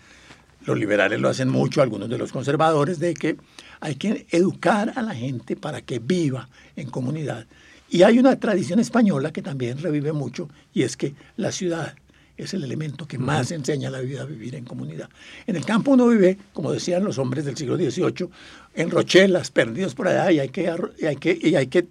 los 0.66 0.78
liberales 0.78 1.20
lo 1.20 1.28
hacen 1.28 1.48
mucho, 1.48 1.80
algunos 1.80 2.10
de 2.10 2.18
los 2.18 2.32
conservadores, 2.32 2.98
de 2.98 3.14
que 3.14 3.36
hay 3.80 3.94
que 3.94 4.26
educar 4.30 4.92
a 4.96 5.02
la 5.02 5.14
gente 5.14 5.56
para 5.56 5.80
que 5.80 6.00
viva 6.00 6.48
en 6.74 6.90
comunidad. 6.90 7.46
Y 7.88 8.02
hay 8.02 8.18
una 8.18 8.38
tradición 8.38 8.80
española 8.80 9.32
que 9.32 9.42
también 9.42 9.78
revive 9.78 10.12
mucho, 10.12 10.48
y 10.74 10.82
es 10.82 10.96
que 10.96 11.14
la 11.36 11.52
ciudad 11.52 11.94
es 12.36 12.52
el 12.52 12.64
elemento 12.64 13.06
que 13.06 13.16
más 13.16 13.50
enseña 13.52 13.88
a 13.88 13.92
la 13.92 14.00
vida 14.00 14.22
a 14.22 14.26
vivir 14.26 14.56
en 14.56 14.64
comunidad. 14.64 15.08
En 15.46 15.56
el 15.56 15.64
campo 15.64 15.92
uno 15.92 16.08
vive, 16.08 16.36
como 16.52 16.72
decían 16.72 17.04
los 17.04 17.18
hombres 17.18 17.44
del 17.44 17.56
siglo 17.56 17.76
XVIII, 17.76 18.28
en 18.74 18.90
rochelas, 18.90 19.50
perdidos 19.50 19.94
por 19.94 20.08
allá, 20.08 20.32
y 20.32 20.40
hay 20.40 20.48
que, 20.48 20.68
hay 21.06 21.16
que, 21.16 21.38
y 21.40 21.54
hay 21.54 21.68
que 21.68 21.86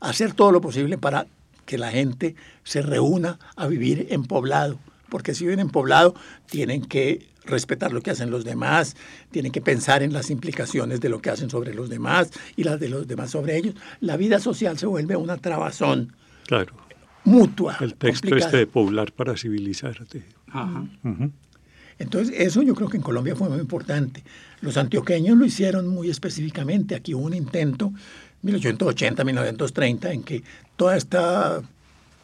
hacer 0.00 0.34
todo 0.34 0.50
lo 0.50 0.60
posible 0.60 0.98
para 0.98 1.26
que 1.64 1.78
la 1.78 1.90
gente 1.90 2.34
se 2.64 2.82
reúna 2.82 3.38
a 3.54 3.68
vivir 3.68 4.08
en 4.10 4.24
poblado, 4.24 4.78
porque 5.08 5.34
si 5.34 5.44
viven 5.44 5.60
en 5.60 5.70
poblado 5.70 6.14
tienen 6.46 6.82
que 6.82 7.29
respetar 7.44 7.92
lo 7.92 8.00
que 8.02 8.10
hacen 8.10 8.30
los 8.30 8.44
demás, 8.44 8.96
tienen 9.30 9.52
que 9.52 9.60
pensar 9.60 10.02
en 10.02 10.12
las 10.12 10.30
implicaciones 10.30 11.00
de 11.00 11.08
lo 11.08 11.20
que 11.20 11.30
hacen 11.30 11.50
sobre 11.50 11.74
los 11.74 11.88
demás 11.88 12.30
y 12.56 12.64
las 12.64 12.80
de 12.80 12.88
los 12.88 13.06
demás 13.06 13.30
sobre 13.30 13.56
ellos. 13.56 13.74
La 14.00 14.16
vida 14.16 14.38
social 14.38 14.78
se 14.78 14.86
vuelve 14.86 15.16
una 15.16 15.36
trabazón 15.36 16.12
claro. 16.46 16.74
mutua. 17.24 17.76
El 17.80 17.94
texto 17.94 18.34
este 18.36 18.56
de 18.56 18.66
poblar 18.66 19.12
para 19.12 19.36
civilizarte. 19.36 20.24
Ajá. 20.48 20.84
Entonces, 21.98 22.34
eso 22.38 22.62
yo 22.62 22.74
creo 22.74 22.88
que 22.88 22.96
en 22.96 23.02
Colombia 23.02 23.36
fue 23.36 23.50
muy 23.50 23.58
importante. 23.58 24.24
Los 24.62 24.78
antioqueños 24.78 25.36
lo 25.36 25.44
hicieron 25.44 25.86
muy 25.86 26.08
específicamente. 26.08 26.94
Aquí 26.94 27.14
hubo 27.14 27.26
un 27.26 27.34
intento, 27.34 27.92
1880, 28.40 29.22
1930, 29.22 30.12
en 30.12 30.22
que 30.22 30.42
toda 30.76 30.96
esta 30.96 31.60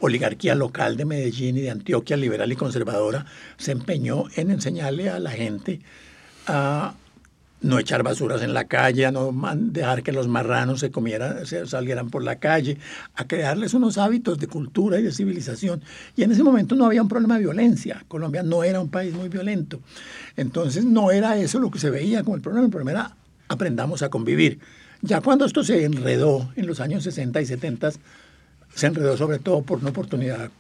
oligarquía 0.01 0.55
local 0.55 0.97
de 0.97 1.05
Medellín 1.05 1.57
y 1.57 1.63
de 1.63 1.71
Antioquia, 1.71 2.17
liberal 2.17 2.53
y 2.53 2.57
conservadora, 2.57 3.27
se 3.57 3.73
empeñó 3.73 4.25
en 4.37 4.51
enseñarle 4.51 5.11
a 5.11 5.19
la 5.19 5.31
gente 5.31 5.81
a 6.47 6.95
no 7.63 7.79
echar 7.79 8.03
basuras 8.03 8.43
en 8.43 8.55
la 8.55 8.65
calle, 8.65 9.07
a 9.07 9.11
no 9.11 9.35
dejar 9.57 10.03
que 10.03 10.13
los 10.13 10.29
marranos 10.29 10.81
se 10.81 10.91
comieran, 10.91 11.47
se 11.47 11.67
salieran 11.67 12.11
por 12.11 12.23
la 12.23 12.37
calle, 12.37 12.79
a 13.15 13.27
crearles 13.27 13.75
unos 13.75 13.99
hábitos 13.99 14.39
de 14.39 14.47
cultura 14.47 15.01
y 15.01 15.03
de 15.03 15.13
civilización. 15.13 15.83
Y 16.17 16.23
en 16.23 16.33
ese 16.33 16.43
momento 16.43 16.75
no 16.75 16.87
había 16.87 17.03
un 17.03 17.09
problema 17.09 17.37
de 17.37 17.41
violencia. 17.41 18.05
Colombia 18.09 18.43
no 18.43 18.63
era 18.63 18.81
un 18.81 18.91
país 18.91 19.15
muy 19.15 19.29
violento. 19.29 19.81
Entonces 20.37 20.85
no 20.85 21.11
era 21.11 21.37
eso 21.39 21.59
lo 21.59 21.71
que 21.71 21.79
se 21.79 21.91
veía 21.91 22.23
como 22.23 22.37
el 22.37 22.43
problema. 22.43 22.67
El 22.67 22.71
problema 22.71 22.91
era 22.93 23.17
aprendamos 23.49 24.03
a 24.03 24.11
convivir. 24.11 24.61
Ya 25.03 25.21
cuando 25.21 25.45
esto 25.45 25.65
se 25.65 25.85
enredó 25.85 26.51
en 26.57 26.67
los 26.67 26.81
años 26.81 27.05
60 27.05 27.41
y 27.41 27.47
70, 27.47 27.91
se 28.77 28.87
enredó 28.87 29.17
sobre 29.17 29.39
todo 29.39 29.63
por 29.63 29.79
una 29.79 29.89
oportunidad 29.89 30.51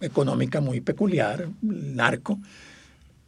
económica 0.00 0.60
muy 0.60 0.80
peculiar, 0.80 1.48
narco, 1.62 2.38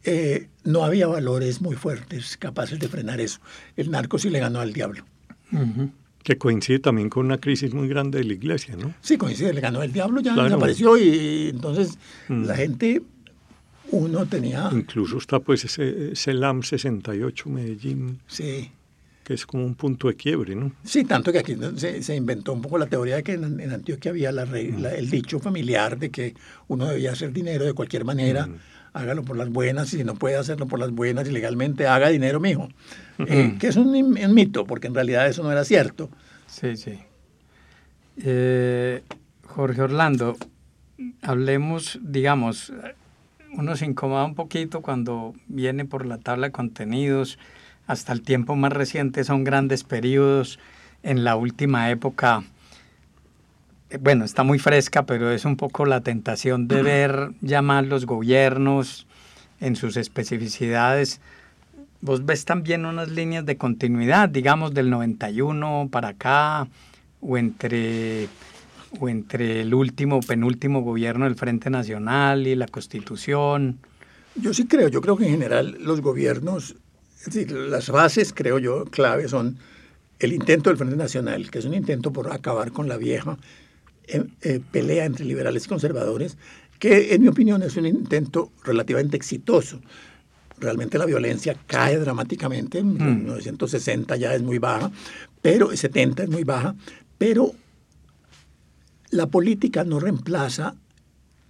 eh, 0.03 0.49
no 0.65 0.83
había 0.83 1.07
valores 1.07 1.61
muy 1.61 1.77
fuertes 1.77 2.35
capaces 2.35 2.77
de 2.77 2.89
frenar 2.89 3.21
eso. 3.21 3.39
El 3.77 3.89
narco 3.89 4.19
sí 4.19 4.29
le 4.29 4.39
ganó 4.39 4.59
al 4.59 4.73
diablo. 4.73 5.05
Que 6.23 6.37
coincide 6.37 6.79
también 6.79 7.09
con 7.09 7.25
una 7.25 7.37
crisis 7.37 7.73
muy 7.73 7.87
grande 7.87 8.17
de 8.17 8.25
la 8.25 8.33
iglesia, 8.33 8.75
¿no? 8.75 8.93
Sí, 9.01 9.17
coincide, 9.17 9.53
le 9.53 9.61
ganó 9.61 9.81
el 9.81 9.93
diablo, 9.93 10.19
ya 10.19 10.35
desapareció 10.35 10.97
y 10.97 11.49
entonces 11.49 11.97
mm. 12.27 12.43
la 12.43 12.55
gente, 12.55 13.01
uno 13.91 14.25
tenía... 14.25 14.69
Incluso 14.73 15.19
está 15.19 15.39
pues 15.39 15.63
ese 15.63 16.17
CELAM 16.17 16.63
68 16.63 17.49
Medellín. 17.49 18.19
Sí. 18.27 18.71
Que 19.23 19.33
es 19.33 19.45
como 19.45 19.65
un 19.65 19.75
punto 19.75 20.09
de 20.09 20.15
quiebre, 20.15 20.55
¿no? 20.55 20.73
Sí, 20.83 21.05
tanto 21.05 21.31
que 21.31 21.39
aquí 21.39 21.55
se, 21.77 22.15
inventó 22.15 22.51
un 22.51 22.61
poco 22.61 22.77
la 22.77 22.87
teoría 22.87 23.15
de 23.15 23.23
que 23.23 23.33
en, 23.33 23.71
Antioquia 23.71 24.11
había 24.11 24.31
la, 24.31 24.43
el 24.43 25.09
dicho 25.09 25.39
familiar 25.39 25.97
de 25.97 26.09
que 26.09 26.33
uno 26.67 26.87
debía 26.87 27.11
hacer 27.11 27.31
dinero 27.31 27.63
de 27.65 27.73
cualquier 27.73 28.03
manera. 28.03 28.47
Mm 28.47 28.55
hágalo 28.93 29.23
por 29.23 29.35
las 29.35 29.49
buenas 29.49 29.93
y 29.93 29.97
si 29.97 30.03
no 30.03 30.15
puede 30.15 30.37
hacerlo 30.37 30.67
por 30.67 30.79
las 30.79 30.91
buenas 30.91 31.27
ilegalmente, 31.27 31.87
haga 31.87 32.09
dinero, 32.09 32.39
mijo. 32.39 32.69
Eh, 33.19 33.57
que 33.59 33.67
es 33.67 33.75
un, 33.75 33.91
mito, 34.33 34.65
porque 34.65 34.87
en 34.87 34.93
realidad 34.93 35.27
eso 35.27 35.43
no 35.43 35.51
era 35.51 35.65
cierto. 35.65 36.09
Sí, 36.45 36.77
sí. 36.77 36.99
Eh, 38.17 39.03
Jorge 39.47 39.81
Orlando, 39.81 40.37
hablemos, 41.21 41.99
digamos, 42.01 42.71
uno 43.53 43.75
se 43.75 43.85
incomoda 43.85 44.25
un 44.25 44.35
poquito 44.35 44.81
cuando 44.81 45.33
viene 45.47 45.85
por 45.85 46.05
la 46.05 46.19
tabla 46.19 46.47
de 46.47 46.51
contenidos, 46.51 47.39
hasta 47.87 48.13
el 48.13 48.21
tiempo 48.21 48.55
más 48.55 48.73
reciente 48.73 49.23
son 49.23 49.43
grandes 49.43 49.83
periodos, 49.83 50.59
en 51.03 51.23
la 51.23 51.35
última 51.35 51.89
época 51.91 52.43
eh, 53.93 53.99
bueno, 54.01 54.25
está 54.25 54.43
muy 54.43 54.57
fresca, 54.59 55.05
pero 55.05 55.31
es 55.31 55.45
un 55.45 55.55
poco 55.55 55.85
la 55.85 56.01
tentación 56.01 56.67
de 56.67 56.81
ver 56.81 57.29
ya 57.41 57.61
más 57.61 57.85
los 57.85 58.05
gobiernos 58.05 59.05
en 59.59 59.75
sus 59.75 59.97
especificidades. 59.97 61.21
Vos 62.01 62.25
ves 62.25 62.43
también 62.43 62.85
unas 62.85 63.09
líneas 63.09 63.45
de 63.45 63.55
continuidad, 63.55 64.29
digamos, 64.29 64.73
del 64.73 64.89
91 64.89 65.89
para 65.91 66.09
acá, 66.09 66.67
o 67.21 67.37
entre, 67.37 68.27
o 68.99 69.07
entre 69.07 69.61
el 69.61 69.73
último 69.73 70.17
o 70.17 70.19
penúltimo 70.21 70.81
gobierno 70.81 71.25
del 71.25 71.35
Frente 71.35 71.69
Nacional 71.69 72.47
y 72.47 72.55
la 72.55 72.67
Constitución. 72.67 73.77
Yo 74.35 74.53
sí 74.53 74.65
creo, 74.65 74.89
yo 74.89 75.01
creo 75.01 75.15
que 75.15 75.25
en 75.25 75.31
general 75.31 75.77
los 75.79 76.01
gobiernos, 76.01 76.75
es 77.25 77.33
decir, 77.33 77.51
las 77.53 77.89
bases, 77.89 78.33
creo 78.33 78.59
yo, 78.59 78.83
clave 78.85 79.29
son 79.29 79.57
el 80.19 80.33
intento 80.33 80.69
del 80.69 80.77
Frente 80.77 80.97
Nacional, 80.97 81.49
que 81.49 81.59
es 81.59 81.65
un 81.65 81.73
intento 81.73 82.11
por 82.11 82.31
acabar 82.33 82.73
con 82.73 82.89
la 82.89 82.97
vieja 82.97 83.37
eh, 84.07 84.25
eh, 84.41 84.59
pelea 84.71 85.05
entre 85.05 85.23
liberales 85.23 85.65
y 85.65 85.69
conservadores, 85.69 86.37
que 86.79 87.13
en 87.13 87.21
mi 87.21 87.29
opinión 87.29 87.63
es 87.63 87.77
un 87.77 87.85
intento 87.85 88.51
relativamente 88.65 89.15
exitoso. 89.15 89.79
Realmente 90.59 90.97
la 90.97 91.05
violencia 91.05 91.55
cae 91.65 91.97
dramáticamente, 91.97 92.79
en 92.79 92.93
1960 92.93 94.15
mm. 94.15 94.19
ya 94.19 94.35
es 94.35 94.41
muy 94.41 94.59
baja, 94.59 94.91
pero 95.41 95.75
70 95.75 96.23
es 96.23 96.29
muy 96.29 96.43
baja, 96.43 96.75
pero 97.17 97.53
la 99.11 99.27
política 99.27 99.85
no 99.85 100.01
reemplaza 100.01 100.75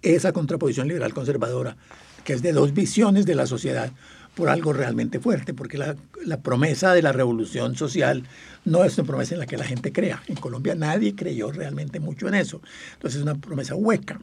esa 0.02 0.32
contraposición 0.32 0.86
liberal-conservadora, 0.86 1.76
que 2.24 2.34
es 2.34 2.42
de 2.42 2.52
dos 2.52 2.74
visiones 2.74 3.26
de 3.26 3.34
la 3.34 3.46
sociedad 3.46 3.90
por 4.34 4.48
algo 4.48 4.72
realmente 4.72 5.20
fuerte, 5.20 5.54
porque 5.54 5.78
la, 5.78 5.96
promesa 6.42 6.92
de 6.92 7.02
la 7.02 7.12
revolución 7.12 7.76
social 7.76 8.24
no 8.64 8.84
es 8.84 8.98
una 8.98 9.06
promesa 9.06 9.34
en 9.34 9.40
la 9.40 9.46
que 9.46 9.56
la 9.56 9.64
gente 9.64 9.92
crea. 9.92 10.22
En 10.26 10.36
Colombia 10.36 10.74
nadie 10.74 11.14
creyó 11.14 11.52
realmente 11.52 12.00
mucho 12.00 12.28
en 12.28 12.34
eso. 12.34 12.60
Entonces 12.94 13.18
es 13.18 13.22
una 13.22 13.36
promesa 13.36 13.74
hueca. 13.74 14.20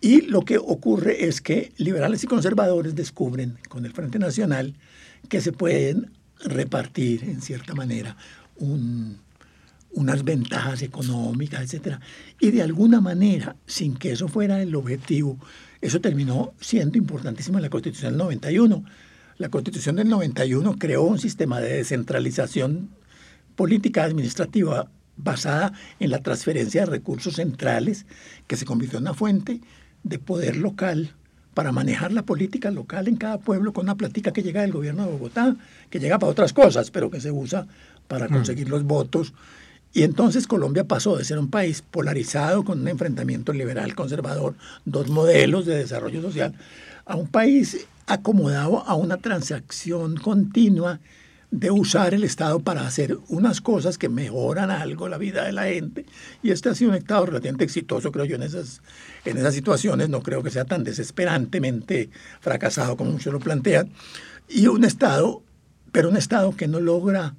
Y 0.00 0.22
lo 0.22 0.42
que 0.42 0.58
ocurre 0.58 1.26
es 1.26 1.40
que 1.40 1.72
liberales 1.76 2.22
y 2.24 2.26
conservadores 2.26 2.94
descubren 2.94 3.58
con 3.68 3.84
el 3.84 3.92
Frente 3.92 4.18
Nacional 4.18 4.74
que 5.28 5.40
se 5.40 5.52
pueden 5.52 6.12
repartir 6.40 7.24
en 7.24 7.40
cierta 7.42 7.74
manera 7.74 8.16
unas 9.90 10.24
ventajas 10.24 10.82
económicas, 10.82 11.72
etc. 11.72 11.96
Y 12.40 12.50
de 12.50 12.62
alguna 12.62 13.00
manera, 13.00 13.56
sin 13.66 13.96
que 13.96 14.12
eso 14.12 14.28
fuera 14.28 14.62
el 14.62 14.74
objetivo, 14.74 15.38
eso 15.80 16.00
terminó 16.00 16.54
siendo 16.60 16.98
importantísimo 16.98 17.58
en 17.58 17.62
la 17.62 17.70
Constitución 17.70 18.12
del 18.12 18.18
91 18.18 18.84
la 19.38 19.48
Constitución 19.48 19.96
del 19.96 20.08
91 20.08 20.76
creó 20.78 21.04
un 21.04 21.18
sistema 21.18 21.60
de 21.60 21.76
descentralización 21.78 22.90
política 23.54 24.04
administrativa 24.04 24.90
basada 25.16 25.72
en 26.00 26.10
la 26.10 26.22
transferencia 26.22 26.82
de 26.82 26.90
recursos 26.90 27.36
centrales 27.36 28.06
que 28.46 28.56
se 28.56 28.64
convirtió 28.64 28.98
en 28.98 29.04
una 29.04 29.14
fuente 29.14 29.60
de 30.02 30.18
poder 30.18 30.56
local 30.56 31.14
para 31.54 31.72
manejar 31.72 32.12
la 32.12 32.22
política 32.22 32.70
local 32.70 33.08
en 33.08 33.16
cada 33.16 33.38
pueblo 33.38 33.72
con 33.72 33.86
una 33.86 33.96
plática 33.96 34.32
que 34.32 34.42
llega 34.42 34.62
del 34.62 34.72
gobierno 34.72 35.04
de 35.04 35.12
Bogotá, 35.12 35.56
que 35.90 35.98
llega 35.98 36.18
para 36.18 36.30
otras 36.30 36.52
cosas, 36.52 36.90
pero 36.90 37.10
que 37.10 37.20
se 37.20 37.32
usa 37.32 37.66
para 38.06 38.26
mm. 38.26 38.32
conseguir 38.32 38.68
los 38.68 38.84
votos. 38.84 39.34
Y 39.92 40.02
entonces 40.02 40.46
Colombia 40.46 40.84
pasó 40.84 41.16
de 41.16 41.24
ser 41.24 41.38
un 41.38 41.50
país 41.50 41.82
polarizado 41.82 42.64
con 42.64 42.80
un 42.80 42.88
enfrentamiento 42.88 43.52
liberal 43.52 43.94
conservador, 43.94 44.54
dos 44.84 45.08
modelos 45.08 45.66
de 45.66 45.78
desarrollo 45.78 46.22
social, 46.22 46.54
a 47.06 47.16
un 47.16 47.26
país 47.26 47.88
acomodado 48.08 48.84
a 48.86 48.94
una 48.94 49.18
transacción 49.18 50.16
continua 50.16 51.00
de 51.50 51.70
usar 51.70 52.12
el 52.12 52.24
Estado 52.24 52.60
para 52.60 52.86
hacer 52.86 53.18
unas 53.28 53.60
cosas 53.60 53.96
que 53.96 54.08
mejoran 54.08 54.70
algo 54.70 55.08
la 55.08 55.16
vida 55.16 55.44
de 55.44 55.52
la 55.52 55.64
gente. 55.64 56.04
Y 56.42 56.50
este 56.50 56.68
ha 56.68 56.74
sido 56.74 56.90
un 56.90 56.96
Estado 56.96 57.26
relativamente 57.26 57.64
exitoso, 57.64 58.12
creo 58.12 58.26
yo, 58.26 58.36
en 58.36 58.42
esas, 58.42 58.82
en 59.24 59.38
esas 59.38 59.54
situaciones. 59.54 60.08
No 60.08 60.22
creo 60.22 60.42
que 60.42 60.50
sea 60.50 60.64
tan 60.64 60.84
desesperantemente 60.84 62.10
fracasado 62.40 62.96
como 62.96 63.12
muchos 63.12 63.32
lo 63.32 63.40
plantean. 63.40 63.90
Y 64.48 64.66
un 64.66 64.84
Estado, 64.84 65.42
pero 65.90 66.10
un 66.10 66.16
Estado 66.16 66.54
que 66.54 66.68
no 66.68 66.80
logra 66.80 67.34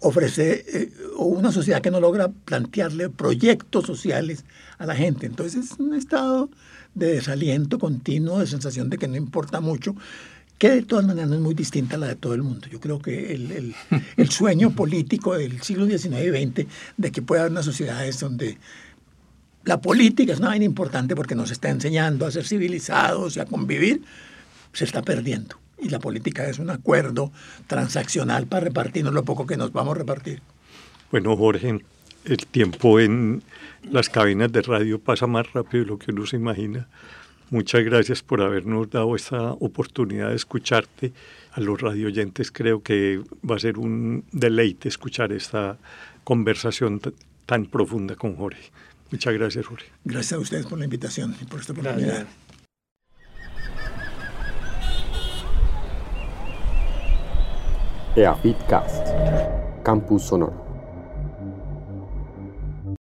ofrecer, 0.00 0.64
eh, 0.68 0.92
o 1.16 1.24
una 1.24 1.50
sociedad 1.50 1.80
que 1.80 1.90
no 1.90 2.00
logra 2.00 2.28
plantearle 2.28 3.08
proyectos 3.08 3.86
sociales 3.86 4.44
a 4.76 4.84
la 4.84 4.94
gente. 4.94 5.24
Entonces 5.24 5.72
es 5.72 5.78
un 5.78 5.94
Estado 5.94 6.50
de 6.94 7.14
desaliento 7.14 7.78
continuo, 7.78 8.38
de 8.38 8.46
sensación 8.46 8.90
de 8.90 8.98
que 8.98 9.08
no 9.08 9.16
importa 9.16 9.60
mucho, 9.60 9.94
que 10.58 10.70
de 10.70 10.82
todas 10.82 11.04
maneras 11.04 11.30
no 11.30 11.36
es 11.36 11.40
muy 11.40 11.54
distinta 11.54 11.96
a 11.96 11.98
la 11.98 12.06
de 12.06 12.16
todo 12.16 12.34
el 12.34 12.42
mundo. 12.42 12.68
Yo 12.70 12.80
creo 12.80 13.00
que 13.00 13.34
el, 13.34 13.74
el, 14.16 14.30
sueño 14.30 14.70
político 14.70 15.36
del 15.36 15.60
siglo 15.62 15.86
XIX 15.86 16.20
y 16.24 16.46
XX 16.46 16.66
de 16.96 17.12
que 17.12 17.22
pueda 17.22 17.42
haber 17.42 17.52
unas 17.52 17.64
sociedades 17.64 18.20
donde 18.20 18.58
la 19.64 19.80
política 19.80 20.32
es 20.32 20.38
una 20.38 20.48
vaina 20.48 20.64
importante 20.64 21.16
porque 21.16 21.34
nos 21.34 21.50
está 21.50 21.70
enseñando 21.70 22.26
a 22.26 22.30
ser 22.30 22.46
civilizados 22.46 23.36
y 23.36 23.40
a 23.40 23.46
convivir, 23.46 24.02
se 24.72 24.84
está 24.84 25.02
perdiendo. 25.02 25.56
Y 25.78 25.88
la 25.88 25.98
política 25.98 26.46
es 26.48 26.58
un 26.58 26.70
acuerdo 26.70 27.32
transaccional 27.66 28.46
para 28.46 28.64
repartirnos 28.64 29.12
lo 29.12 29.24
poco 29.24 29.46
que 29.46 29.56
nos 29.56 29.72
vamos 29.72 29.96
a 29.96 29.98
repartir. 29.98 30.40
Bueno, 31.10 31.36
Jorge, 31.36 31.80
el 32.24 32.46
tiempo 32.46 33.00
en 33.00 33.42
las 33.82 34.08
cabinas 34.08 34.50
de 34.52 34.62
radio 34.62 34.98
pasa 34.98 35.26
más 35.26 35.52
rápido 35.52 35.84
de 35.84 35.90
lo 35.90 35.98
que 35.98 36.12
uno 36.12 36.26
se 36.26 36.36
imagina. 36.36 36.88
Muchas 37.50 37.84
gracias 37.84 38.22
por 38.22 38.40
habernos 38.40 38.90
dado 38.90 39.14
esta 39.14 39.52
oportunidad 39.52 40.30
de 40.30 40.36
escucharte. 40.36 41.12
A 41.52 41.60
los 41.60 41.80
radioyentes 41.80 42.50
creo 42.50 42.82
que 42.82 43.20
va 43.48 43.56
a 43.56 43.58
ser 43.58 43.78
un 43.78 44.24
deleite 44.32 44.88
escuchar 44.88 45.32
esta 45.32 45.78
conversación 46.24 47.00
tan 47.46 47.66
profunda 47.66 48.16
con 48.16 48.34
Jorge. 48.34 48.72
Muchas 49.10 49.34
gracias, 49.34 49.66
Jorge. 49.66 49.86
Gracias 50.04 50.32
a 50.32 50.38
ustedes 50.38 50.66
por 50.66 50.78
la 50.78 50.84
invitación 50.84 51.36
y 51.40 51.44
por 51.44 51.60
esta 51.60 51.72
oportunidad. 51.72 52.26
EAFITCAST, 58.16 59.82
Campus 59.84 60.24
Sonoro. 60.24 60.73